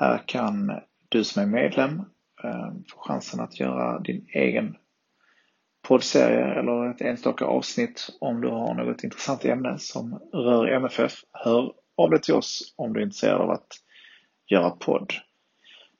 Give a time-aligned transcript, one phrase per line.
[0.00, 2.02] Här kan du som är medlem
[2.44, 4.76] eh, få chansen att göra din egen
[5.88, 11.12] poddserie eller ett enstaka avsnitt om du har något intressant ämne som rör MFF.
[11.32, 13.66] Hör av dig till oss om du är intresserad av att
[14.50, 15.12] göra podd.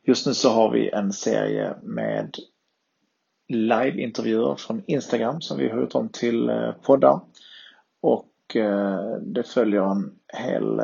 [0.06, 2.34] Just nu så har vi en serie med
[3.48, 7.20] liveintervjuer från Instagram som vi har gjort om till eh, poddar.
[8.00, 10.80] Och eh, det följer en hel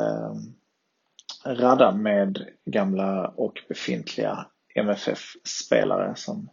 [1.45, 6.49] radda med gamla och befintliga MFF-spelare som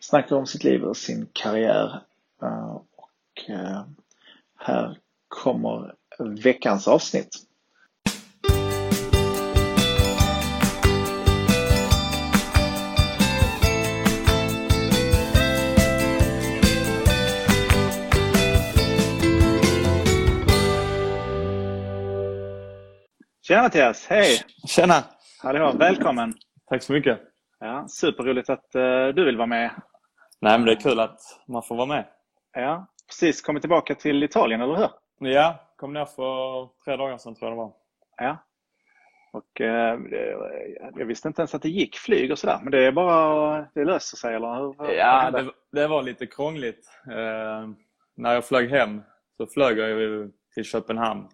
[0.00, 2.02] snackar om sitt liv och sin karriär.
[2.42, 3.82] Eh, och eh,
[4.58, 7.36] här kommer veckans avsnitt.
[23.42, 24.38] Tjena Mattias, hej!
[24.68, 25.04] Tjena!
[25.42, 26.34] Hallå, välkommen!
[26.70, 27.20] Tack så mycket.
[27.58, 29.70] Ja, superroligt att eh, du vill vara med.
[30.40, 32.04] Nej, men det är kul att man får vara med.
[32.52, 34.88] Ja, precis kommit tillbaka till Italien, eller hur?
[35.30, 37.72] Ja, kom ner för tre dagar sedan tror jag det var.
[38.16, 38.36] Ja.
[39.32, 42.92] Och det- jag visste inte ens att det gick flyg och sådär, men det är
[42.92, 44.92] bara det löser sig, eller hur?
[44.94, 46.88] Ja, det, det var lite krångligt.
[47.10, 47.68] Eh,
[48.16, 49.02] när jag flög hem
[49.36, 51.28] så flög jag ju till Köpenhamn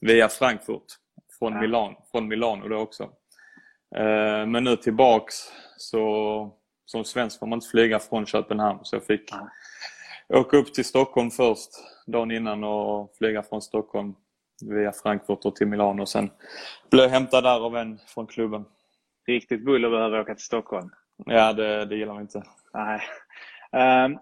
[0.00, 0.84] via Frankfurt
[1.38, 1.60] från, Ja.
[1.60, 3.02] Milan, från Milano då också.
[3.96, 5.34] Eh, men nu tillbaks
[5.76, 9.30] så som svensk får man inte flyga från Köpenhamn så jag fick
[10.28, 10.38] Ja.
[10.38, 11.70] åka upp till Stockholm först
[12.06, 14.14] dagen innan och flyga från Stockholm
[14.64, 16.30] via Frankfurt och till Milano och sen
[16.90, 18.64] blev jag hämtad där av en från klubben.
[19.26, 20.90] Riktigt buller behöver åka till Stockholm.
[21.26, 22.42] Ja, det, det gillar vi inte.
[22.74, 23.00] Nej.
[23.72, 24.18] Ehm,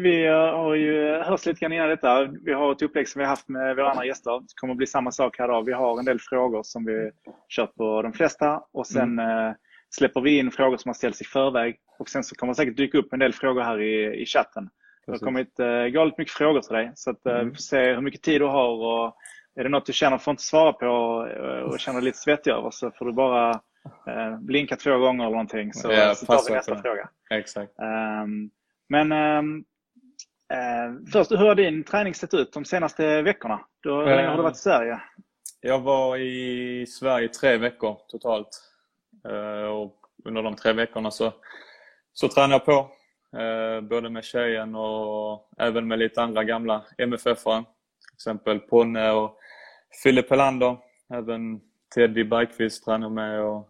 [0.00, 2.24] vi har ju hört lite grann innan detta.
[2.44, 4.40] Vi har ett upplägg som vi har haft med våra andra gäster.
[4.40, 5.62] Det kommer att bli samma sak här då.
[5.62, 7.10] Vi har en del frågor som vi
[7.56, 9.52] kört på de flesta och sen eh,
[9.90, 12.76] släpper vi in frågor som har ställts i förväg och sen så kommer det säkert
[12.76, 14.64] dyka upp en del frågor här i, i chatten.
[14.64, 15.24] Det har Precis.
[15.24, 17.48] kommit eh, galet mycket frågor till dig så att, eh, Mm.
[17.48, 19.16] vi får se hur mycket tid du har och
[19.58, 20.86] är det något du känner för att inte svara på
[21.36, 23.50] eh, och känner dig lite svettig över så får du bara
[24.06, 27.08] eh, blinka två gånger eller någonting så, Ja, så tar vi nästa fråga.
[27.30, 27.78] Exakt.
[27.78, 28.50] Ehm,
[28.88, 29.64] men ehm,
[30.52, 33.60] eh, först, hur har din träning sett ut de senaste veckorna?
[33.80, 35.00] Du, hur länge har du varit i Sverige?
[35.60, 38.48] Jag var i Sverige tre veckor totalt.
[39.28, 41.32] Eh, och under de tre veckorna så,
[42.12, 42.90] så tränade jag på.
[43.38, 47.64] Eh, både med tjejen och även med lite andra gamla MFF-are.
[47.64, 49.38] Till exempel Ponne och
[50.02, 50.76] Filip Helander.
[51.14, 51.60] Även
[51.94, 53.40] Teddy Bergqvist tränade med.
[53.40, 53.68] Och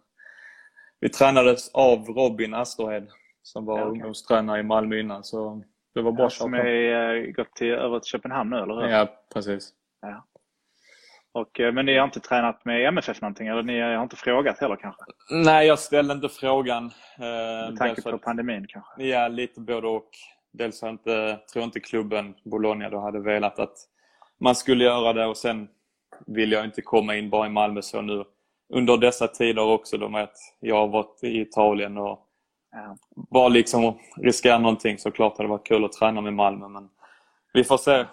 [1.01, 3.09] vi tränades av Robin Asterhed
[3.47, 3.91] som var Ja, okej.
[3.93, 5.25] ungdomstränare i Malmö innan.
[5.25, 5.63] Så
[5.95, 8.87] det var bra Ja, som är eh, gått till, över till Köpenhamn nu, eller hur?
[8.89, 9.73] Ja, precis.
[11.33, 13.47] Och, eh, men ni har inte tränat med MFF någonting?
[13.49, 15.03] Eller ni har inte frågat heller kanske?
[15.31, 16.85] Nej, jag ställde inte frågan.
[17.19, 19.03] eh, Med tanke på att- pandemin kanske?
[19.03, 20.09] Ja, lite både och.
[20.53, 23.77] Dels har jag inte, tror jag inte klubben Bologna då hade velat att
[24.41, 25.69] man skulle göra det och sen
[26.27, 28.25] vill jag inte komma in bara i Malmö så nu
[28.75, 32.26] under dessa tider också då med att jag har varit i Italien och Ja.
[33.15, 36.89] Bara liksom riskera någonting så klart hade det varit kul att träna med Malmö men
[37.53, 38.07] vi får se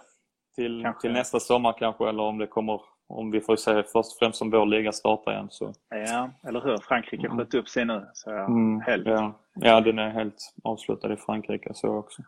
[0.55, 1.01] till, Kanske.
[1.01, 4.41] till nästa sommar kanske eller om det kommer om vi får se först och främst
[4.41, 6.77] om vår liga startar igen så ja, eller hur?
[6.77, 7.38] Frankrike Mm.
[7.38, 8.07] sköt upp sig nu.
[8.13, 9.07] Så ja, mm, helt.
[9.07, 12.21] ja, ja, den är helt avslutad i Frankrike så också.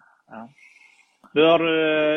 [1.34, 1.60] Du, har,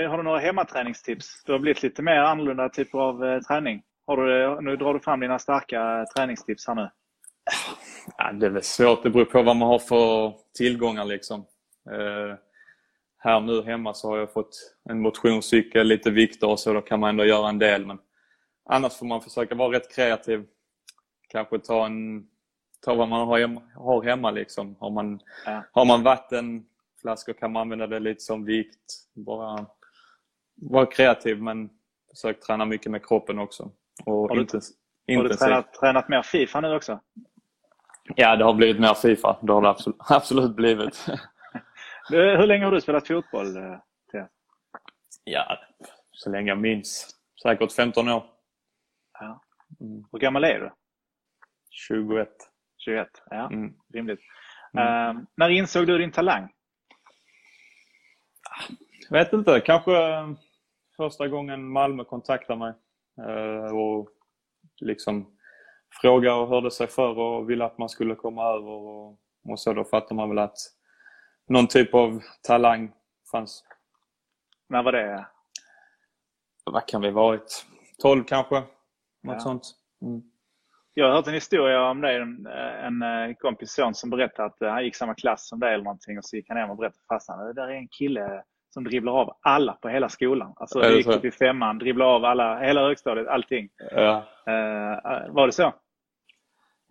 [0.08, 1.44] har du några hemmaträningstips?
[1.44, 3.82] Du har blivit lite mer annorlunda typer av eh, träning.
[4.06, 6.90] Har du, nu drar du fram dina starka träningstips här nu.
[8.18, 9.02] Ja, det är väl svårt.
[9.02, 11.04] Det beror på vad man har för tillgångar.
[11.04, 11.40] Liksom.
[11.90, 12.36] Eh,
[13.18, 16.72] här nu hemma så har jag fått en motionscykel, lite vikter och så.
[16.72, 17.86] Då kan man ändå göra en del.
[17.86, 17.98] Men
[18.64, 20.46] annars får man försöka vara rätt kreativ.
[21.28, 22.26] Kanske ta en
[22.80, 23.62] ta vad man har hemma.
[23.74, 24.76] Har hemma liksom.
[24.80, 25.62] har, man, Ja.
[25.72, 28.92] har man vattenflaskor kan man använda det lite som vikt.
[29.14, 29.66] Bara
[30.54, 31.70] vara kreativ men
[32.10, 33.70] försök träna mycket med kroppen också.
[34.04, 34.70] Och Har du- intens-
[35.16, 37.00] Har du tränat, tränat mer Fifa nu också?
[38.16, 39.38] Ja, det har blivit mer Fifa.
[39.42, 41.06] Det har det absolut, absolut blivit.
[42.10, 43.56] Hur länge har du spelat fotboll?
[43.56, 43.78] eh,
[44.12, 44.26] Theo?
[45.24, 45.58] ja,
[46.12, 47.16] så länge jag minns.
[47.42, 48.24] Säkert 15 år.
[49.20, 49.40] Ja.
[50.12, 50.70] Hur gammal är du?
[51.70, 52.28] 21.
[52.78, 53.08] 21?
[53.30, 53.74] Ja, Mm.
[53.94, 54.20] rimligt.
[54.78, 55.16] Mm.
[55.16, 56.52] Eh, när insåg du din talang?
[59.10, 60.28] Vet inte, kanske eh,
[60.96, 62.72] första gången Malmö kontaktade mig
[63.28, 64.08] eh, och
[64.80, 65.36] liksom
[66.02, 69.18] frågade och hörde sig för och ville att man skulle komma över och,
[69.48, 70.56] och så då fattar man väl att
[71.48, 72.92] någon typ av talang
[73.32, 73.64] fanns.
[74.68, 75.26] När var det?
[76.64, 77.66] Vad kan vi varit?
[78.02, 78.54] 12 kanske?
[78.54, 78.66] Något
[79.22, 79.40] Ja.
[79.40, 79.62] sånt.
[80.02, 80.22] Mm.
[80.94, 82.04] Jag har hört en historia om.
[82.04, 85.74] En, en eh, kompis son som berättade att eh, han gick samma klass som dig
[85.74, 87.46] eller någonting och så gick han hem och berättade för farsan.
[87.46, 90.52] Det där är en kille som dribblar av alla på hela skolan.
[90.56, 93.68] Alltså det gick upp i femman, dribblar av alla, hela högstadiet, allting.
[93.90, 94.16] Ja.
[94.46, 95.74] Eh, var det så?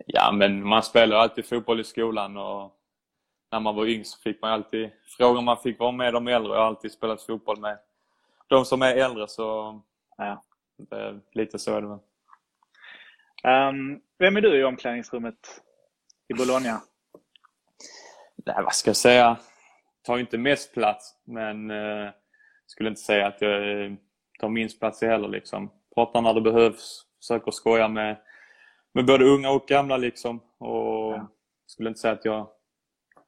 [0.06, 2.72] Ja, men man spelar alltid fotboll i skolan och
[3.52, 6.52] när man var yngst fick man alltid frågor man fick vara med de äldre.
[6.52, 7.78] Jag har alltid spelat fotboll med
[8.48, 9.80] de som är äldre så
[10.16, 10.42] Ja.
[11.32, 11.98] lite så är det väl.
[13.44, 15.62] Ehm, vem är du i omklädningsrummet
[16.28, 16.80] i Bologna?
[18.46, 19.36] Nej, vad ska jag säga?
[20.08, 22.10] Tar inte mest plats men eh,
[22.66, 23.92] skulle inte säga att jag eh,
[24.40, 25.70] tar minst plats heller liksom.
[25.94, 28.16] Pratar när det behövs, försöker skoja med,
[28.94, 30.40] med både unga och gamla liksom.
[30.58, 31.28] Och Ja.
[31.66, 32.48] skulle inte säga att jag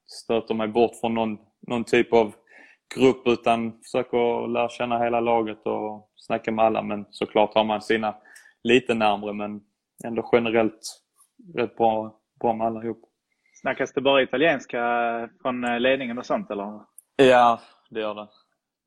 [0.07, 2.33] stöter mig bort från någon, någon typ av
[2.95, 6.83] grupp utan försöker lära känna hela laget och snacka med alla.
[6.83, 8.17] Men såklart har man sina
[8.63, 9.61] lite närmre men
[10.05, 11.03] ändå generellt
[11.55, 13.10] rätt bra, bra med allihop.
[13.61, 14.79] Snackas det bara italienska
[15.43, 16.81] från eh, ledningen och sånt eller?
[17.17, 17.61] Ja,
[17.91, 18.29] det gör det.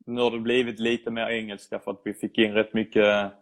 [0.06, 3.32] Nu har det blivit lite mer engelska för att vi fick in rätt mycket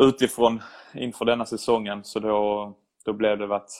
[0.00, 0.60] utifrån
[0.94, 2.04] inför denna säsongen.
[2.04, 2.74] Så då,
[3.04, 3.70] då blev det att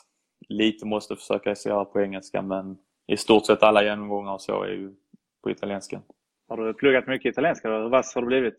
[0.48, 4.68] lite måste försöka göra på engelska men i stort sett alla genomgångar och så är
[4.68, 4.94] ju
[5.42, 6.00] på italienska.
[6.48, 7.68] Har du pluggat mycket italienska?
[7.68, 8.54] Hur vass har du blivit?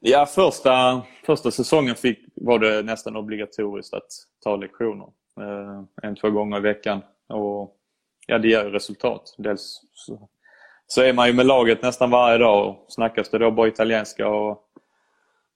[0.00, 4.08] Ja, första, första säsongen fick, var det nästan obligatoriskt att
[4.44, 5.06] ta lektioner.
[5.40, 7.02] Eh, en, två gånger i veckan.
[7.28, 7.76] Och
[8.26, 9.34] ja, det ger ju resultat.
[9.38, 10.28] Dels så,
[10.86, 14.28] så är man ju med laget nästan varje dag och snackas det då bara italienska
[14.28, 14.64] och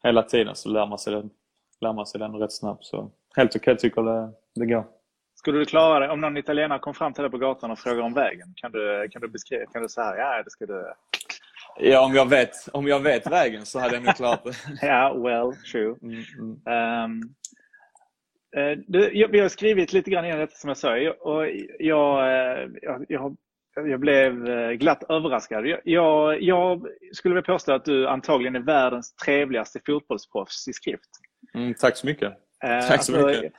[0.03, 1.31] hela tiden så lär man sig den,
[1.81, 2.85] lär man sig den rätt snabbt.
[2.85, 4.85] Så helt okej tycker jag det, det går.
[5.35, 8.03] Skulle du klara det om någon italienare kom fram till dig på gatan och frågade
[8.03, 8.55] om vägen?
[8.57, 9.67] Kan du, kan du beskriva?
[9.67, 10.93] Kan du säga ja, det ska du...
[11.81, 14.53] Ja, om jag vet, om jag vet vägen så hade jag nog klarat det.
[14.87, 15.97] Ja, well, true.
[16.03, 16.61] Mm, mm.
[16.65, 17.42] Jag,
[19.31, 20.97] vi har skrivit lite grann innan detta som jag sa.
[20.97, 21.47] Jag, och
[21.79, 23.37] jag, eh, jag, jag,
[23.75, 25.67] jag blev eh, glatt överraskad.
[25.85, 31.11] Jag, jag, skulle vilja påstå att du antagligen är världens trevligaste fotbollsproffs i skrift.
[31.55, 32.33] Mm, tack så mycket.
[32.65, 33.53] Eh, Tack så mycket.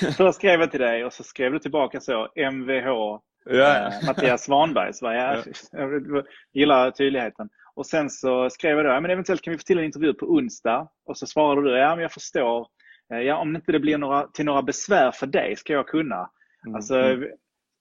[0.16, 4.44] Först skrev jag till dig och så skrev du tillbaka så MVH Ja, eh, Mattias
[4.44, 4.94] Svanberg.
[4.94, 7.48] Så var jag, jag gillar tydligheten.
[7.74, 10.14] Och sen så skrev jag då, ja, men eventuellt kan vi få till en intervju
[10.14, 10.88] på onsdag.
[11.06, 12.66] Och så svarade du, ja men jag förstår.
[13.12, 16.30] Eh, Ja, om inte det blir några, till några besvär för dig ska jag kunna.
[16.64, 17.30] Mm, Alltså, mm.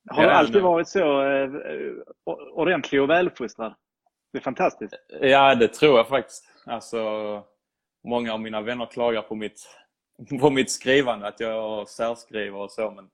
[0.10, 1.50] har du alltid varit så eh,
[2.54, 3.74] ordentlig och väluppfostrad?
[4.32, 4.94] Det är fantastiskt.
[5.22, 6.44] Ja, det tror jag faktiskt.
[6.66, 7.00] Alltså,
[8.08, 9.78] många av mina vänner klagar på mitt,
[10.40, 12.92] på mitt skrivande, att jag särskriver och så.
[12.92, 13.10] Men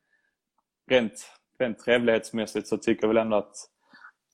[0.92, 3.56] rent, rent trevlighetsmässigt så tycker jag väl ändå att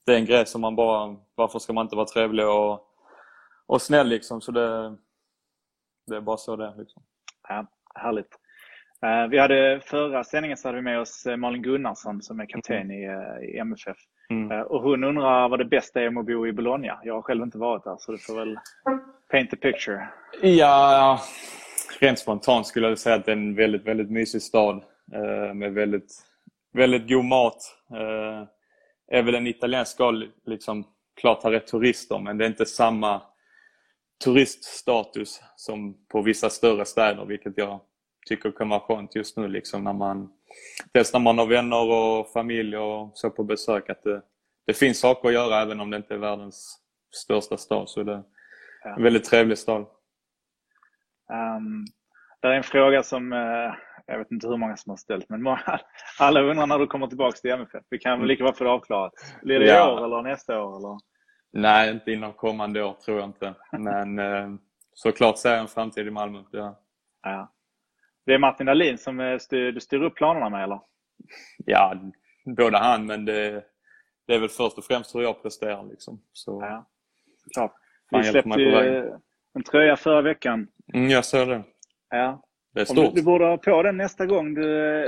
[0.06, 1.16] det är en grej som man bara...
[1.36, 2.88] Varför ska man inte vara trevlig och,
[3.66, 4.42] och snäll liksom?
[4.42, 4.98] Så det,
[6.08, 6.76] det är bara så det är.
[6.78, 7.04] Liksom.
[7.48, 8.36] Ja, härligt.
[9.04, 12.46] Eh, Vi hade förra sändningen så hade vi med oss eh, Malin Gunnarsson som är
[12.46, 13.98] kapten i, eh, i MFF.
[14.30, 14.62] Mm.
[14.62, 17.00] Och hon undrar vad det bästa är med att bo i Bologna.
[17.04, 18.60] Jag har själv inte varit där så du får väl
[19.32, 20.08] paint the picture.
[20.42, 21.20] Ja,
[22.00, 24.84] rent spontant skulle jag säga att det är en väldigt, väldigt mysig stad
[25.54, 26.12] med väldigt,
[26.74, 27.58] väldigt god mat.
[27.92, 28.48] Eh,
[29.18, 30.84] är väl en italiensk stad, liksom,
[31.22, 33.22] klart har rätt turister men det är inte samma
[34.24, 37.80] turiststatus som på vissa större städer vilket jag
[38.28, 39.48] tycker kan vara skönt just nu.
[39.48, 40.30] Liksom, när man,
[40.92, 44.22] dels när man har vänner och familj och så på besök att det,
[44.68, 46.80] det finns saker att göra även om det inte är världens
[47.16, 47.90] största stad.
[47.90, 48.24] Så det är
[48.98, 49.86] en väldigt trevlig stad.
[51.32, 51.86] Um,
[52.42, 53.74] det är en fråga som eh,
[54.06, 55.80] jag vet inte hur många som har ställt men många,
[56.20, 57.84] alla undrar när du kommer tillbaka till MFF.
[57.90, 59.14] Vi kan väl lika bra få det avklarat.
[59.42, 59.94] Blir det i Ja.
[59.94, 60.78] år eller nästa år?
[60.78, 61.00] Eller?
[61.58, 63.54] Nej, inte inom kommande år tror jag inte.
[63.72, 64.50] Men eh,
[64.94, 66.44] såklart ser jag en framtid i Malmö.
[66.52, 66.80] Ja.
[67.24, 67.52] Ja.
[68.26, 70.80] Det är Martin Dahlin som eh, styr, du styr upp planerna med eller?
[71.58, 71.96] ja,
[72.46, 73.64] både han men det,
[74.28, 76.22] det är väl först och främst hur jag presterar liksom.
[76.34, 76.86] Så, Ja,
[77.44, 77.74] såklart.
[78.12, 79.12] Vi släppte ju
[79.54, 80.68] en tröja förra veckan.
[80.94, 81.64] mm, jag såg det.
[82.10, 82.44] Ja.
[82.76, 83.16] Det är Om du, stort.
[83.16, 84.62] du borde ha på den nästa gång du,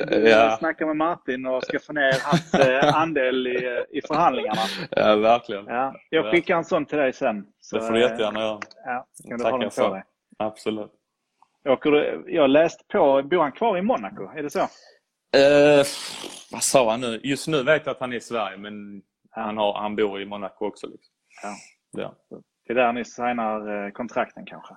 [0.05, 0.55] du Ja.
[0.59, 4.62] snackar med Martin och ska få ner hans eh, andel i, i förhandlingarna.
[4.91, 5.65] Ja, verkligen.
[5.65, 5.95] Ja.
[6.09, 6.31] Jag Ja.
[6.31, 7.45] skickar en sån till dig sen.
[7.59, 8.59] Så, Det får du eh, jättegärna göra.
[8.86, 10.03] Ja, kan du ha den på dig.
[10.38, 10.91] Absolut.
[11.69, 14.24] Åker du, jag läste på, bor han kvar i Monaco?
[14.38, 14.59] Är det så?
[14.59, 15.86] Eh,
[16.51, 17.19] vad sa han nu?
[17.24, 20.25] Just nu vet jag att han är i Sverige men han, har, han bor i
[20.25, 20.88] Monaco också.
[20.88, 21.13] Liksom.
[21.43, 21.55] Ja.
[22.01, 22.13] Ja.
[22.67, 24.74] Det är där ni signar eh, kontrakten kanske?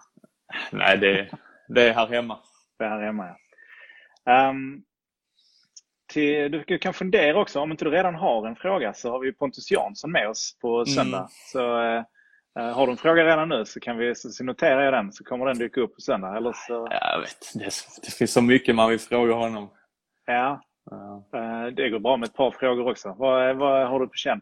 [0.72, 1.30] Nej, det,
[1.68, 2.38] det är här hemma.
[2.80, 3.36] Är här hemma.
[4.26, 4.82] Ehm,
[6.12, 9.32] till, du kan fundera också, om inte du redan har en fråga så har vi
[9.32, 11.18] Pontus Jansson med oss på söndag.
[11.18, 11.28] Mm.
[11.52, 11.82] Så
[12.58, 15.24] eh, har du en fråga redan nu så kan vi så, noterar jag den så
[15.24, 16.36] kommer den dyka upp på söndag.
[16.36, 17.70] Eller så, Jag vet, det,
[18.02, 19.70] det finns så mycket man vill fråga honom.
[20.26, 20.62] ja,
[21.34, 23.14] eh, det går bra med ett par frågor också.
[23.18, 24.40] Vad, vad har du på känn?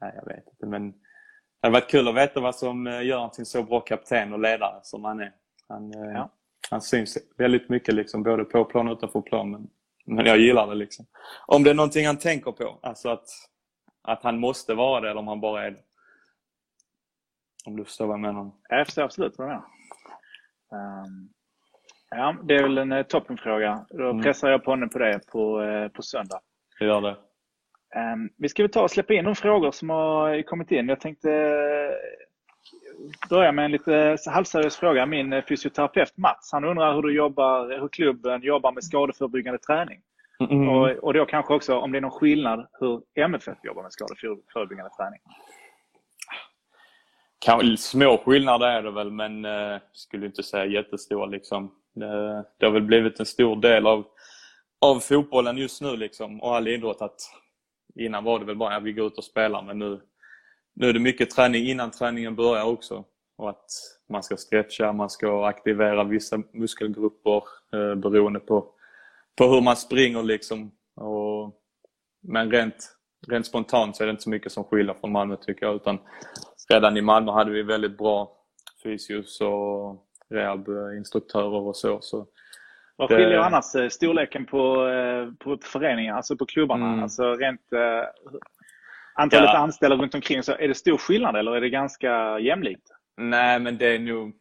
[0.00, 0.98] nej, jag vet inte, men det
[1.62, 4.40] hade varit kul att veta vad som gör honom till en så bra kapten och
[4.40, 5.32] ledare som han är.
[5.68, 6.30] Han, Ja.
[6.70, 9.50] Han syns väldigt mycket liksom, både på plan och utanför plan.
[9.50, 9.68] Men,
[10.06, 10.74] men jag gillar det.
[10.74, 11.06] liksom.
[11.46, 13.28] Om det är någonting han tänker på, alltså att,
[14.02, 15.80] att han måste vara det eller om han bara är det.
[17.66, 18.50] Om du förstår vad jag menar.
[18.68, 19.66] Jag förstår absolut vad du menar.
[20.72, 21.28] Ehm,
[22.10, 23.86] ja, det är väl en eh, toppenfråga.
[23.90, 24.22] Då Mm.
[24.22, 26.40] pressar jag på honom på det på, eh, på söndag.
[26.80, 27.16] Jag gör det.
[28.00, 30.88] Ehm, vi ska väl ta och släppa in de frågor som har kommit in.
[30.88, 32.25] Jag tänkte eh,
[33.28, 35.06] börja med en lite halvseriös fråga.
[35.06, 40.00] Min eh, fysioterapeut Mats, han undrar hur, du jobbar, hur klubben jobbar med skadeförebyggande träning.
[40.40, 40.68] Mm.
[40.68, 44.90] Och, och då kanske också om det är någon skillnad hur MFF jobbar med skadeförebyggande
[44.90, 45.20] träning.
[47.38, 51.26] Kan, små skillnader är det väl, men eh, skulle inte säga jättestora.
[51.26, 51.74] Liksom.
[51.94, 54.06] Det, det har väl blivit en stor del av,
[54.80, 57.02] av fotbollen just nu liksom, och all idrott.
[57.02, 57.20] Att
[57.94, 60.00] innan var det väl bara att vi går ut och spelar, men nu,
[60.76, 63.04] nu är det mycket träning innan träningen börjar också.
[63.38, 63.70] Och att
[64.08, 67.42] man ska stretcha, man ska aktivera vissa muskelgrupper
[67.72, 68.66] eh, beroende på,
[69.38, 70.22] på hur man springer.
[70.22, 70.70] Liksom.
[70.96, 71.52] Och,
[72.22, 72.96] men rent,
[73.28, 75.74] rent spontant så är det inte så mycket som skiljer från Malmö tycker jag.
[75.76, 75.98] Utan
[76.72, 78.32] redan i Malmö hade vi väldigt bra
[78.82, 82.00] fysios och rehabinstruktörer och så.
[82.00, 82.26] så
[82.96, 86.88] Vad Det- skiljer annars eh, storleken på, eh, på föreningar, alltså på klubbarna?
[86.88, 87.02] Mm.
[87.02, 87.78] Alltså rent eh,
[89.16, 89.58] antalet Ja.
[89.58, 90.42] anställda runt omkring.
[90.42, 92.88] Så är det stor skillnad eller är det ganska jämlikt?
[93.16, 94.32] Nej, men det är nog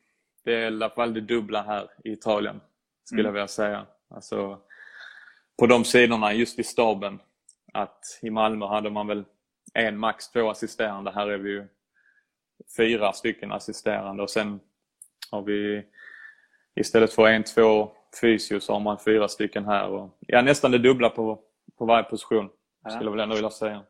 [0.44, 2.62] det är i alla fall det dubbla här i Italien,
[3.04, 3.28] skulle Mm.
[3.28, 3.86] jag vilja säga.
[4.10, 4.60] Alltså,
[5.60, 7.20] på de sidorna, just i staben.
[7.74, 9.24] Att i Malmö hade man väl
[9.74, 11.12] en, max två assisterande.
[11.12, 11.68] Här är vi ju
[12.78, 14.60] fyra stycken assisterande och sen
[15.32, 15.84] har vi
[16.76, 17.92] istället för en, två
[18.22, 19.88] fysio så har man fyra stycken här.
[19.88, 21.40] Och, ja, nästan det dubbla på,
[21.78, 22.50] på varje position,
[22.84, 22.90] Ja.
[22.90, 23.84] skulle jag väl ändå vilja säga.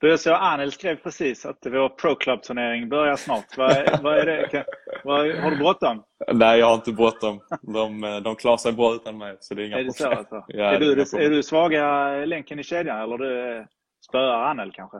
[0.00, 3.56] Du, så Anel skrev precis att vår Pro Club-turnering börjar snart.
[3.56, 4.48] Vad, är- vad är det?
[4.50, 4.64] Kan-
[5.04, 6.04] Vad, har du bråttom?
[6.32, 7.40] Nej, jag har inte bråttom.
[7.62, 10.18] De, de klarar sig bra utan mig, så det är inga Är problem.
[10.18, 10.44] alltså?
[10.48, 10.92] Ja, är, du,
[11.24, 13.66] är du svaga länken i kedjan eller du
[14.08, 14.96] spöar Anel kanske?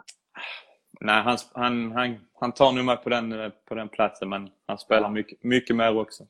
[1.01, 4.79] Nej, han, han, han, han tar nog mig på den, på den platsen, men han
[4.79, 6.25] spelar mycket, mycket mer också.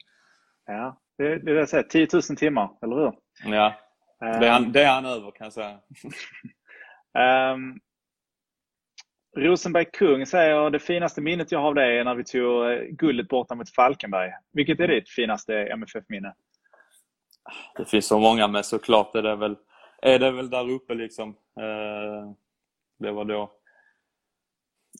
[0.67, 1.83] Ja, det, det är det jag säger.
[1.85, 3.13] 10 000 timmar, eller hur?
[3.45, 3.75] Ja,
[4.21, 5.79] det är, han, det är han över kan jag säga.
[7.55, 7.81] Um,
[9.37, 12.79] Rosenberg Kung säger det finaste minnet jag har av dig är när vi tog eh,
[12.83, 14.31] guldet borta mot Falkenberg.
[14.53, 16.35] Vilket är ditt finaste MFF-minne?
[17.77, 19.57] Det finns så många, men såklart är det väl,
[20.03, 21.29] är det väl där uppe liksom.
[21.61, 22.33] Eh,
[22.99, 23.53] det var då,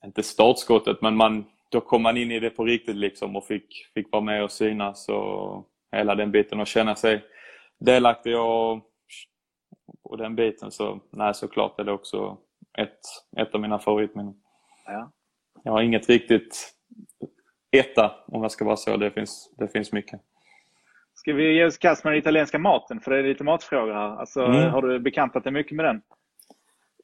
[0.05, 3.87] inte startskottet, men man, då kom man in i det på riktigt liksom och fick,
[3.95, 7.25] fick vara med och synas och hela den biten och känna sig
[7.81, 8.73] delaktig och,
[10.03, 10.71] och den biten.
[10.71, 12.39] Så nej, såklart är det också
[12.79, 13.01] ett,
[13.37, 14.35] ett av mina favoritminnen.
[14.87, 15.11] Ja.
[15.63, 16.75] Jag har inget riktigt
[17.71, 18.97] etta om jag ska vara så.
[18.97, 20.21] Det finns, det finns mycket.
[21.15, 23.01] Ska vi ge oss kast med den italienska maten?
[23.01, 24.17] För det är lite matfrågor här.
[24.17, 24.71] Alltså, Mm.
[24.71, 26.03] Har du bekantat dig mycket med den?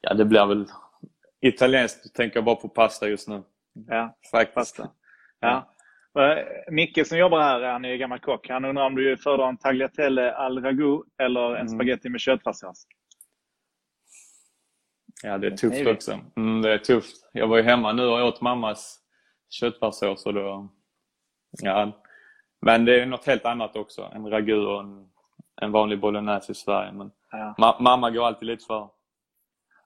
[0.00, 0.66] Ja, det blir väl
[1.40, 2.14] italienskt.
[2.14, 3.42] Tänker jag bara på pasta just nu.
[3.88, 4.54] Ja, Faktiskt.
[4.54, 4.90] pasta.
[5.40, 5.74] Ja.
[6.18, 8.48] Eh, Micke som jobbar här, han är gammal kock.
[8.48, 11.68] Han undrar om du föredrar en tagliatelle al ragu eller en Mm.
[11.68, 12.86] spaghetti med köttfärssås?
[15.22, 16.18] Ja, det är tufft också.
[16.36, 17.16] Mm, det är tufft.
[17.32, 19.00] Jag var ju hemma nu och åt mammas
[19.50, 20.68] köttfärssås och då...
[21.62, 22.02] Ja.
[22.62, 24.10] Men det är något helt annat också.
[24.14, 25.08] En ragu och en,
[25.62, 26.92] en vanlig bolognese i Sverige.
[26.92, 27.54] Men Ja.
[27.58, 28.88] ma- mamma går alltid lite för.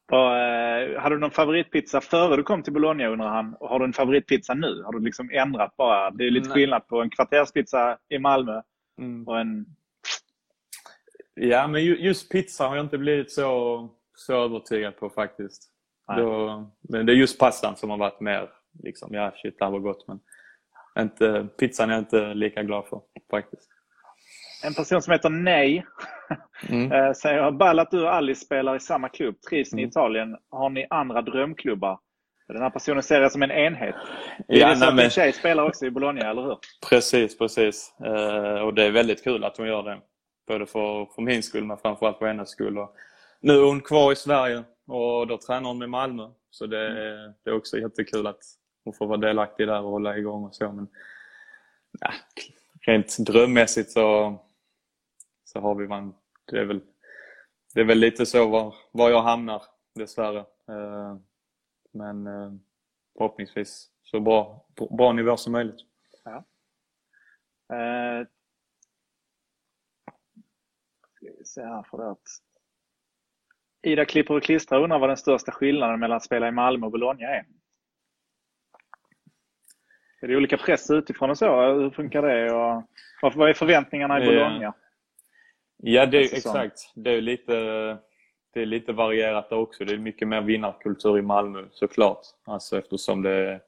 [0.07, 3.55] Vad, eh, hade du någon favoritpizza före du kom till Bologna undrar han?
[3.61, 4.83] Och har du en favoritpizza nu?
[4.83, 6.11] Har du liksom ändrat bara?
[6.11, 6.55] Det är lite Nej.
[6.55, 8.63] skillnad på en kvarterspizza i Malmö
[8.99, 9.29] Mm.
[9.29, 9.67] och en...
[11.35, 15.71] Ja, men just pizza har jag inte blivit så, så övertygad på faktiskt.
[16.17, 18.51] Då, men det är just pastan som har varit mer
[18.83, 20.21] liksom, ja shit det här var gott men
[20.99, 23.71] inte, pizzan är jag inte lika glad för faktiskt.
[24.65, 25.87] En person som heter Nej
[26.69, 26.93] mm.
[26.93, 29.41] Eh, säger ball att du och Alice spelar i samma klubb.
[29.41, 29.89] Trivs ni mm.
[29.89, 30.37] i Italien?
[30.51, 31.99] Har ni andra drömklubbar?
[32.49, 33.95] Den här personen ser det som en enhet.
[34.49, 36.59] Det är ja, så att din tjej spelar också i Bologna, eller hur?
[36.89, 37.95] Precis, precis.
[38.07, 39.99] Uh, och det är väldigt kul att hon gör det.
[40.49, 42.79] Både för, för min skull men framförallt för hennes skull.
[42.79, 42.97] Och
[43.45, 46.31] nu är hon kvar i Sverige och då tränar hon med Malmö.
[46.51, 47.35] Så det, mm.
[47.43, 48.43] det är också jättekul att
[48.85, 50.73] hon får vara delaktig där och hålla igång och så.
[50.73, 50.89] Men
[52.01, 52.13] ja,
[52.87, 54.37] rent drömmässigt så,
[55.45, 56.81] så har vi man, det är väl,
[57.75, 59.63] det är väl lite så var, var jag hamnar
[59.95, 60.45] dessvärre.
[60.71, 61.17] Uh,
[61.93, 62.53] men eh,
[63.19, 65.81] förhoppningsvis så bra, bra nivå som möjligt.
[66.25, 66.45] Ja.
[67.77, 68.27] Eh,
[71.17, 72.05] ska vi se här för det
[73.85, 76.93] Ida klipper och klistrar undrar vad den största skillnaden mellan att spela i Malmö och
[76.93, 77.45] Bologna är.
[80.21, 81.73] Är det olika press utifrån och så?
[81.73, 82.53] Hur funkar det?
[83.23, 84.75] Och vad är förväntningarna i Bologna?
[85.77, 86.93] Ja, det är, exakt.
[86.95, 87.55] Det är lite
[88.55, 89.85] det är lite varierat där också.
[89.85, 92.21] Det är mycket mer vinnarkultur i Malmö såklart.
[92.45, 93.61] Alltså eftersom det är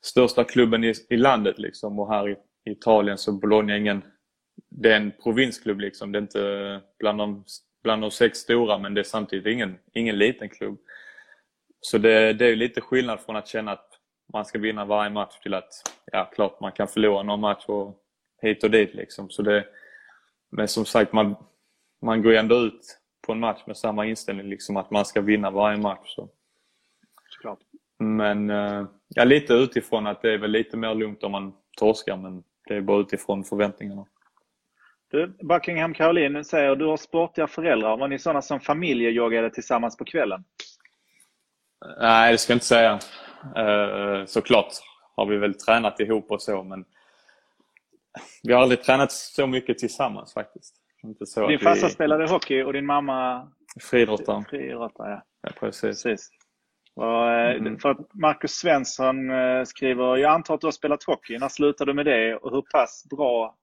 [0.00, 1.98] största klubben i, i landet liksom.
[1.98, 4.02] Och här i, Italien så Bologna ingen...
[4.68, 6.12] Det är en provinsklubb liksom.
[6.12, 7.44] Det är inte bland de,
[7.84, 10.78] bland de sex stora men det är samtidigt ingen, ingen liten klubb.
[11.80, 13.88] Så det, det är lite skillnad från att känna att
[14.32, 15.72] man ska vinna varje match till att,
[16.12, 18.00] ja klart man kan förlora någon match och
[18.42, 19.30] hit och dit liksom.
[19.30, 19.64] Så det,
[20.50, 21.36] men som sagt, man,
[22.02, 25.50] man går ändå ut på en match med samma inställning, liksom att man ska vinna
[25.50, 26.14] varje match.
[26.14, 26.28] Så.
[27.28, 27.58] Såklart.
[27.98, 32.16] Men eh, ja, lite utifrån att det är väl lite mer lugnt om man torskar,
[32.16, 34.06] men det är bara utifrån förväntningarna.
[35.14, 37.96] Du, Buckingham Caroline säger du har sportiga föräldrar.
[37.96, 40.44] Var ni sådana som familjejoggade tillsammans på kvällen?
[42.00, 42.98] Nej, det ska jag inte säga.
[43.56, 44.72] Eh, såklart
[45.16, 46.84] har vi väl tränat ihop och så, men
[48.42, 50.74] vi har aldrig tränat så mycket tillsammans faktiskt.
[51.02, 51.92] Inte så din farsa vi...
[51.92, 53.48] spelade hockey och din mamma
[53.80, 54.44] friidrottare.
[54.50, 55.22] Friidrottare, ja.
[55.42, 55.50] ja.
[55.60, 56.02] Precis.
[56.02, 56.30] precis.
[56.94, 57.78] Och, eh, mm.
[57.78, 61.38] För Marcus Svensson eh, skriver, jag antar att du har spelat hockey.
[61.38, 63.56] När slutade du med det och hur pass bra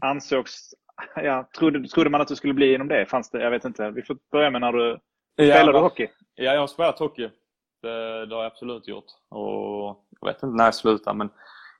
[0.00, 0.74] ansågs,
[1.16, 3.06] ja, trodde, trodde man att du skulle bli inom det?
[3.06, 3.42] Fanns det?
[3.42, 3.90] Jag vet inte.
[3.90, 4.98] Vi får börja med när du
[5.36, 6.08] ja, spelade var, hockey.
[6.34, 7.30] Ja, jag har spelat hockey.
[7.82, 9.04] Det, det, har jag absolut gjort.
[9.28, 11.30] Och jag vet inte när jag slutade men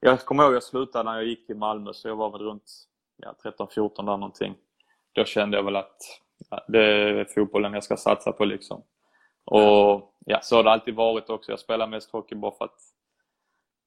[0.00, 2.40] jag kommer ihåg att jag slutade när jag gick till Malmö så jag var väl
[2.40, 2.72] runt
[3.16, 4.54] ja, 13-14 där någonting.
[5.12, 5.96] Då kände jag väl att
[6.50, 8.83] ja, det är fotbollen jag ska satsa på liksom.
[9.44, 11.52] Och ja, så har det alltid varit också.
[11.52, 12.78] Jag spelar mest hockey bara för att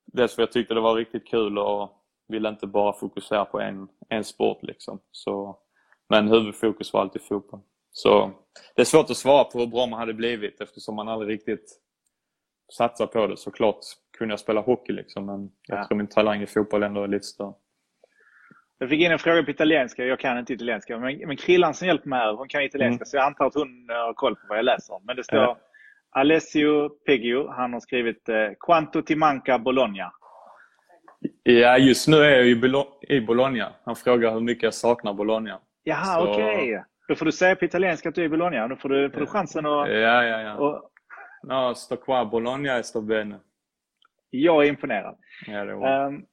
[0.05, 3.59] dels för att jag tyckte det var riktigt kul och ville inte bara fokusera på
[3.59, 4.99] en, en sport liksom.
[5.11, 5.57] Så,
[6.09, 7.61] men huvudfokus var alltid fotboll.
[7.91, 8.31] Så
[8.75, 11.79] det är svårt att svara på hur bra man hade blivit eftersom man aldrig riktigt
[12.73, 13.37] satsar på det.
[13.37, 13.79] Såklart
[14.17, 15.87] kunde jag spela hockey liksom men jag ja.
[15.87, 17.53] tror min talang i fotboll ändå är lite större.
[18.77, 20.05] Jag fick in en fråga på italienska.
[20.05, 20.99] Jag kan inte italienska.
[20.99, 23.01] Men, men Krillan som hjälper mig här, hon kan italienska.
[23.01, 23.05] Mm.
[23.05, 24.99] Så jag antar att hon har koll på vad jag läser.
[25.03, 25.57] Men det står ja.
[26.09, 27.47] Alessio Peggio.
[27.47, 30.13] Han har skrivit eh, Quanto ti manca Bologna?
[31.43, 32.47] Ja, just nu är jag
[33.09, 33.73] i Bologna.
[33.83, 35.59] Han frågar hur mycket jag saknar Bologna.
[35.83, 36.73] Jaha, okej.
[36.73, 36.83] Okay.
[37.07, 38.67] Då får du säga på italienska att du är i Bologna.
[38.67, 39.89] Då får du, får du chansen att...
[39.89, 40.55] Ja, ja, ja.
[40.55, 40.89] Och...
[41.43, 43.39] No, sto qua Bologna e sto bene.
[44.29, 45.17] Jag är imponerad.
[45.47, 46.07] Ja, det var.
[46.07, 46.25] Um,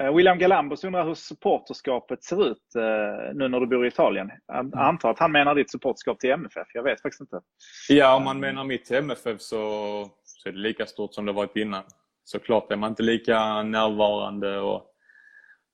[0.00, 4.30] Eh, William Galambos undrar hur supporterskapet ser ut eh, nu när du bor i Italien.
[4.46, 4.78] Jag mm.
[4.78, 6.68] antar att han menar ditt supporterskap till MFF.
[6.74, 7.40] Jag vet faktiskt inte.
[7.88, 9.58] Ja, om man menar mitt till MFF så,
[10.24, 11.82] så är det lika stort som det varit innan.
[12.28, 14.94] Såklart är man inte lika närvarande och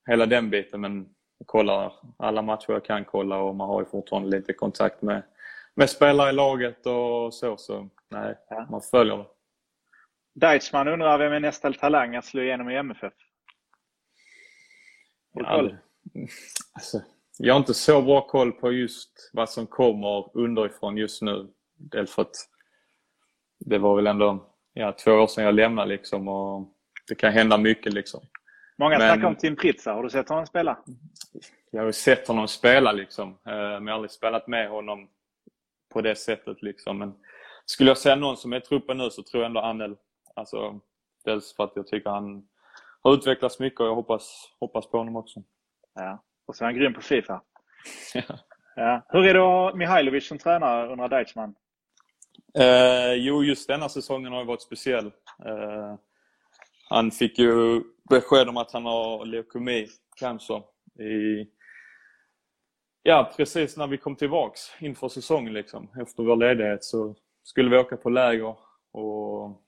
[0.07, 3.87] hela den biten men jag kollar alla matcher jag kan kolla och man har ju
[3.87, 5.23] fortfarande lite kontakt med,
[5.75, 7.57] med spelare i laget och så.
[7.57, 8.67] Så nej, ja.
[8.71, 9.27] man följer det.
[10.35, 13.15] Deichmann undrar vem är nästa talang att slå igenom i MFF?
[15.33, 15.71] Ja,
[16.73, 17.03] alltså,
[17.39, 21.49] jag har inte så bra koll på just vad som kommer underifrån just nu.
[21.77, 22.37] Dels för att
[23.59, 26.69] det var väl ändå ja, två år sedan jag lämnade liksom och
[27.09, 28.21] det kan hända mycket liksom.
[28.77, 29.93] Många men, snackar om Tim Pritsa.
[29.93, 30.79] Har du sett honom spela?
[31.71, 35.09] Jag har sett honom spela liksom, eh, men jag har aldrig spelat med honom
[35.93, 36.99] på det sättet liksom.
[36.99, 37.15] Men
[37.65, 39.97] skulle jag säga någon som är i truppen nu så tror jag ändå Anel.
[40.35, 40.81] Alltså,
[41.25, 42.49] dels för att jag tycker han
[43.03, 45.43] har utvecklats mycket och jag hoppas, hoppas på honom också.
[45.95, 47.43] Ja, och så är han grym på Fifa.
[48.15, 48.23] ja.
[48.77, 49.03] ja.
[49.09, 51.55] Hur är det att ha Mihailovic som tränare undrar Deichmann?
[52.59, 55.07] Eh, jo, just denna säsongen har ju varit speciell.
[55.47, 55.95] Eh,
[56.89, 60.63] han fick ju besked om att han har leukemi, cancer,
[61.01, 61.47] i,
[63.07, 67.79] Ja, precis när vi kom tillbaks inför säsongen liksom, efter vår ledighet så skulle vi
[67.79, 68.57] åka på läger
[68.93, 69.63] och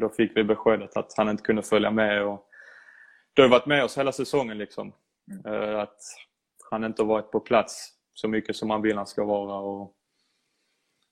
[0.00, 2.26] då fick vi beskedet att han inte kunde följa med.
[2.26, 2.46] Och
[3.34, 4.92] det har varit med oss hela säsongen liksom.
[5.44, 5.78] Mm.
[5.78, 5.98] Att
[6.70, 9.56] han inte har varit på plats så mycket som man vill han ska vara.
[9.58, 9.94] Och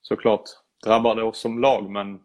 [0.02, 0.44] såklart
[0.84, 2.20] drabbar det oss som lag men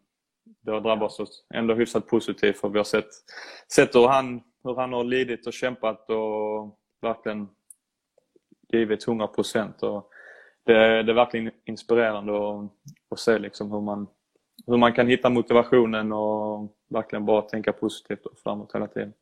[0.62, 3.10] det har drabbat oss ändå hyfsat positivt för vi har sett,
[3.72, 7.48] sett hur, han, hur han har lidit och kämpat och verkligen
[8.74, 9.80] givit 100 procent.
[9.80, 12.72] Det, det är verkligen inspirerande att,
[13.10, 14.08] att se liksom hur, man,
[14.68, 19.14] hur man kan hitta motivationen och verkligen bara tänka positivt och framåt hela tiden.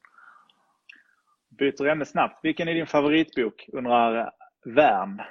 [1.49, 2.39] Byter ämne snabbt.
[2.43, 3.69] Vilken är din favoritbok?
[3.73, 4.31] undrar
[4.65, 5.21] Värn.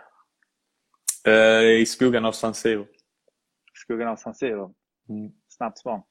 [1.26, 2.86] Eh, I skuggan av San Siro.
[3.80, 4.74] Skuggan av San Siro.
[5.08, 5.32] Mm.
[5.48, 6.02] Snabbt svar.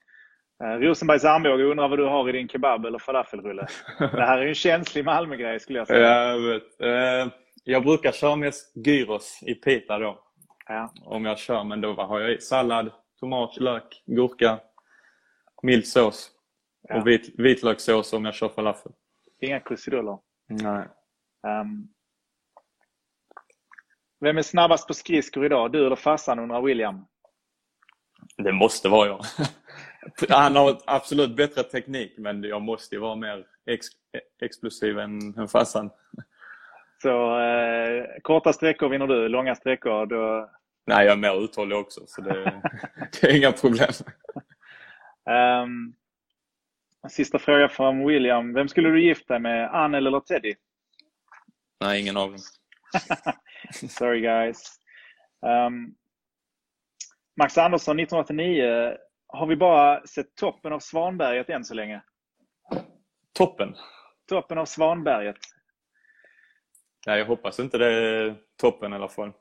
[0.64, 3.68] Eh, Rosenbergs armbåge undrar vad du har i din kebab eller falafelrulle.
[4.00, 6.08] Det här är ju en känslig Malmögrej skulle jag säga.
[6.08, 6.82] Ja, jag vet.
[6.82, 10.20] Eh, jag brukar köra mest gyros i pita då.
[10.68, 10.94] Ja.
[11.06, 14.60] Om jag kör, men då har jag i sallad, tomat, lök, gurka,
[15.64, 16.32] mild sås
[16.82, 17.00] ja.
[17.00, 18.92] och vit, vitlökssås om jag kör falafel.
[19.42, 20.18] Inga krusiduller?
[20.48, 20.88] Nej.
[21.62, 21.90] Um,
[24.20, 25.72] vem är snabbast på skridskor idag?
[25.72, 27.06] Du eller farsan undrar William.
[28.38, 29.26] Det måste vara jag.
[30.30, 33.88] Han har absolut bättre teknik men jag måste ju vara mer ex
[34.42, 35.90] explosiv än, än farsan.
[37.02, 40.50] Så eh, korta sträckor vinner du, långa sträckor då...
[40.88, 42.62] Nej, jag är mer uthållig också så det,
[43.22, 43.90] det är inga problem.
[45.64, 45.94] Um,
[47.10, 48.54] sista fråga från William.
[48.54, 50.56] Vem skulle du gifta dig med, Ann eller Teddy?
[51.82, 52.40] Nej, ingen av dem.
[53.90, 54.80] Sorry guys.
[55.42, 55.96] Um,
[57.40, 58.98] Max Andersson 1989.
[59.28, 62.02] Har vi bara sett toppen av Svanberget än så länge?
[63.38, 63.76] Toppen?
[64.30, 65.38] Toppen av Svanberget.
[67.08, 69.32] Nej, jag hoppas inte det är toppen i alla fall.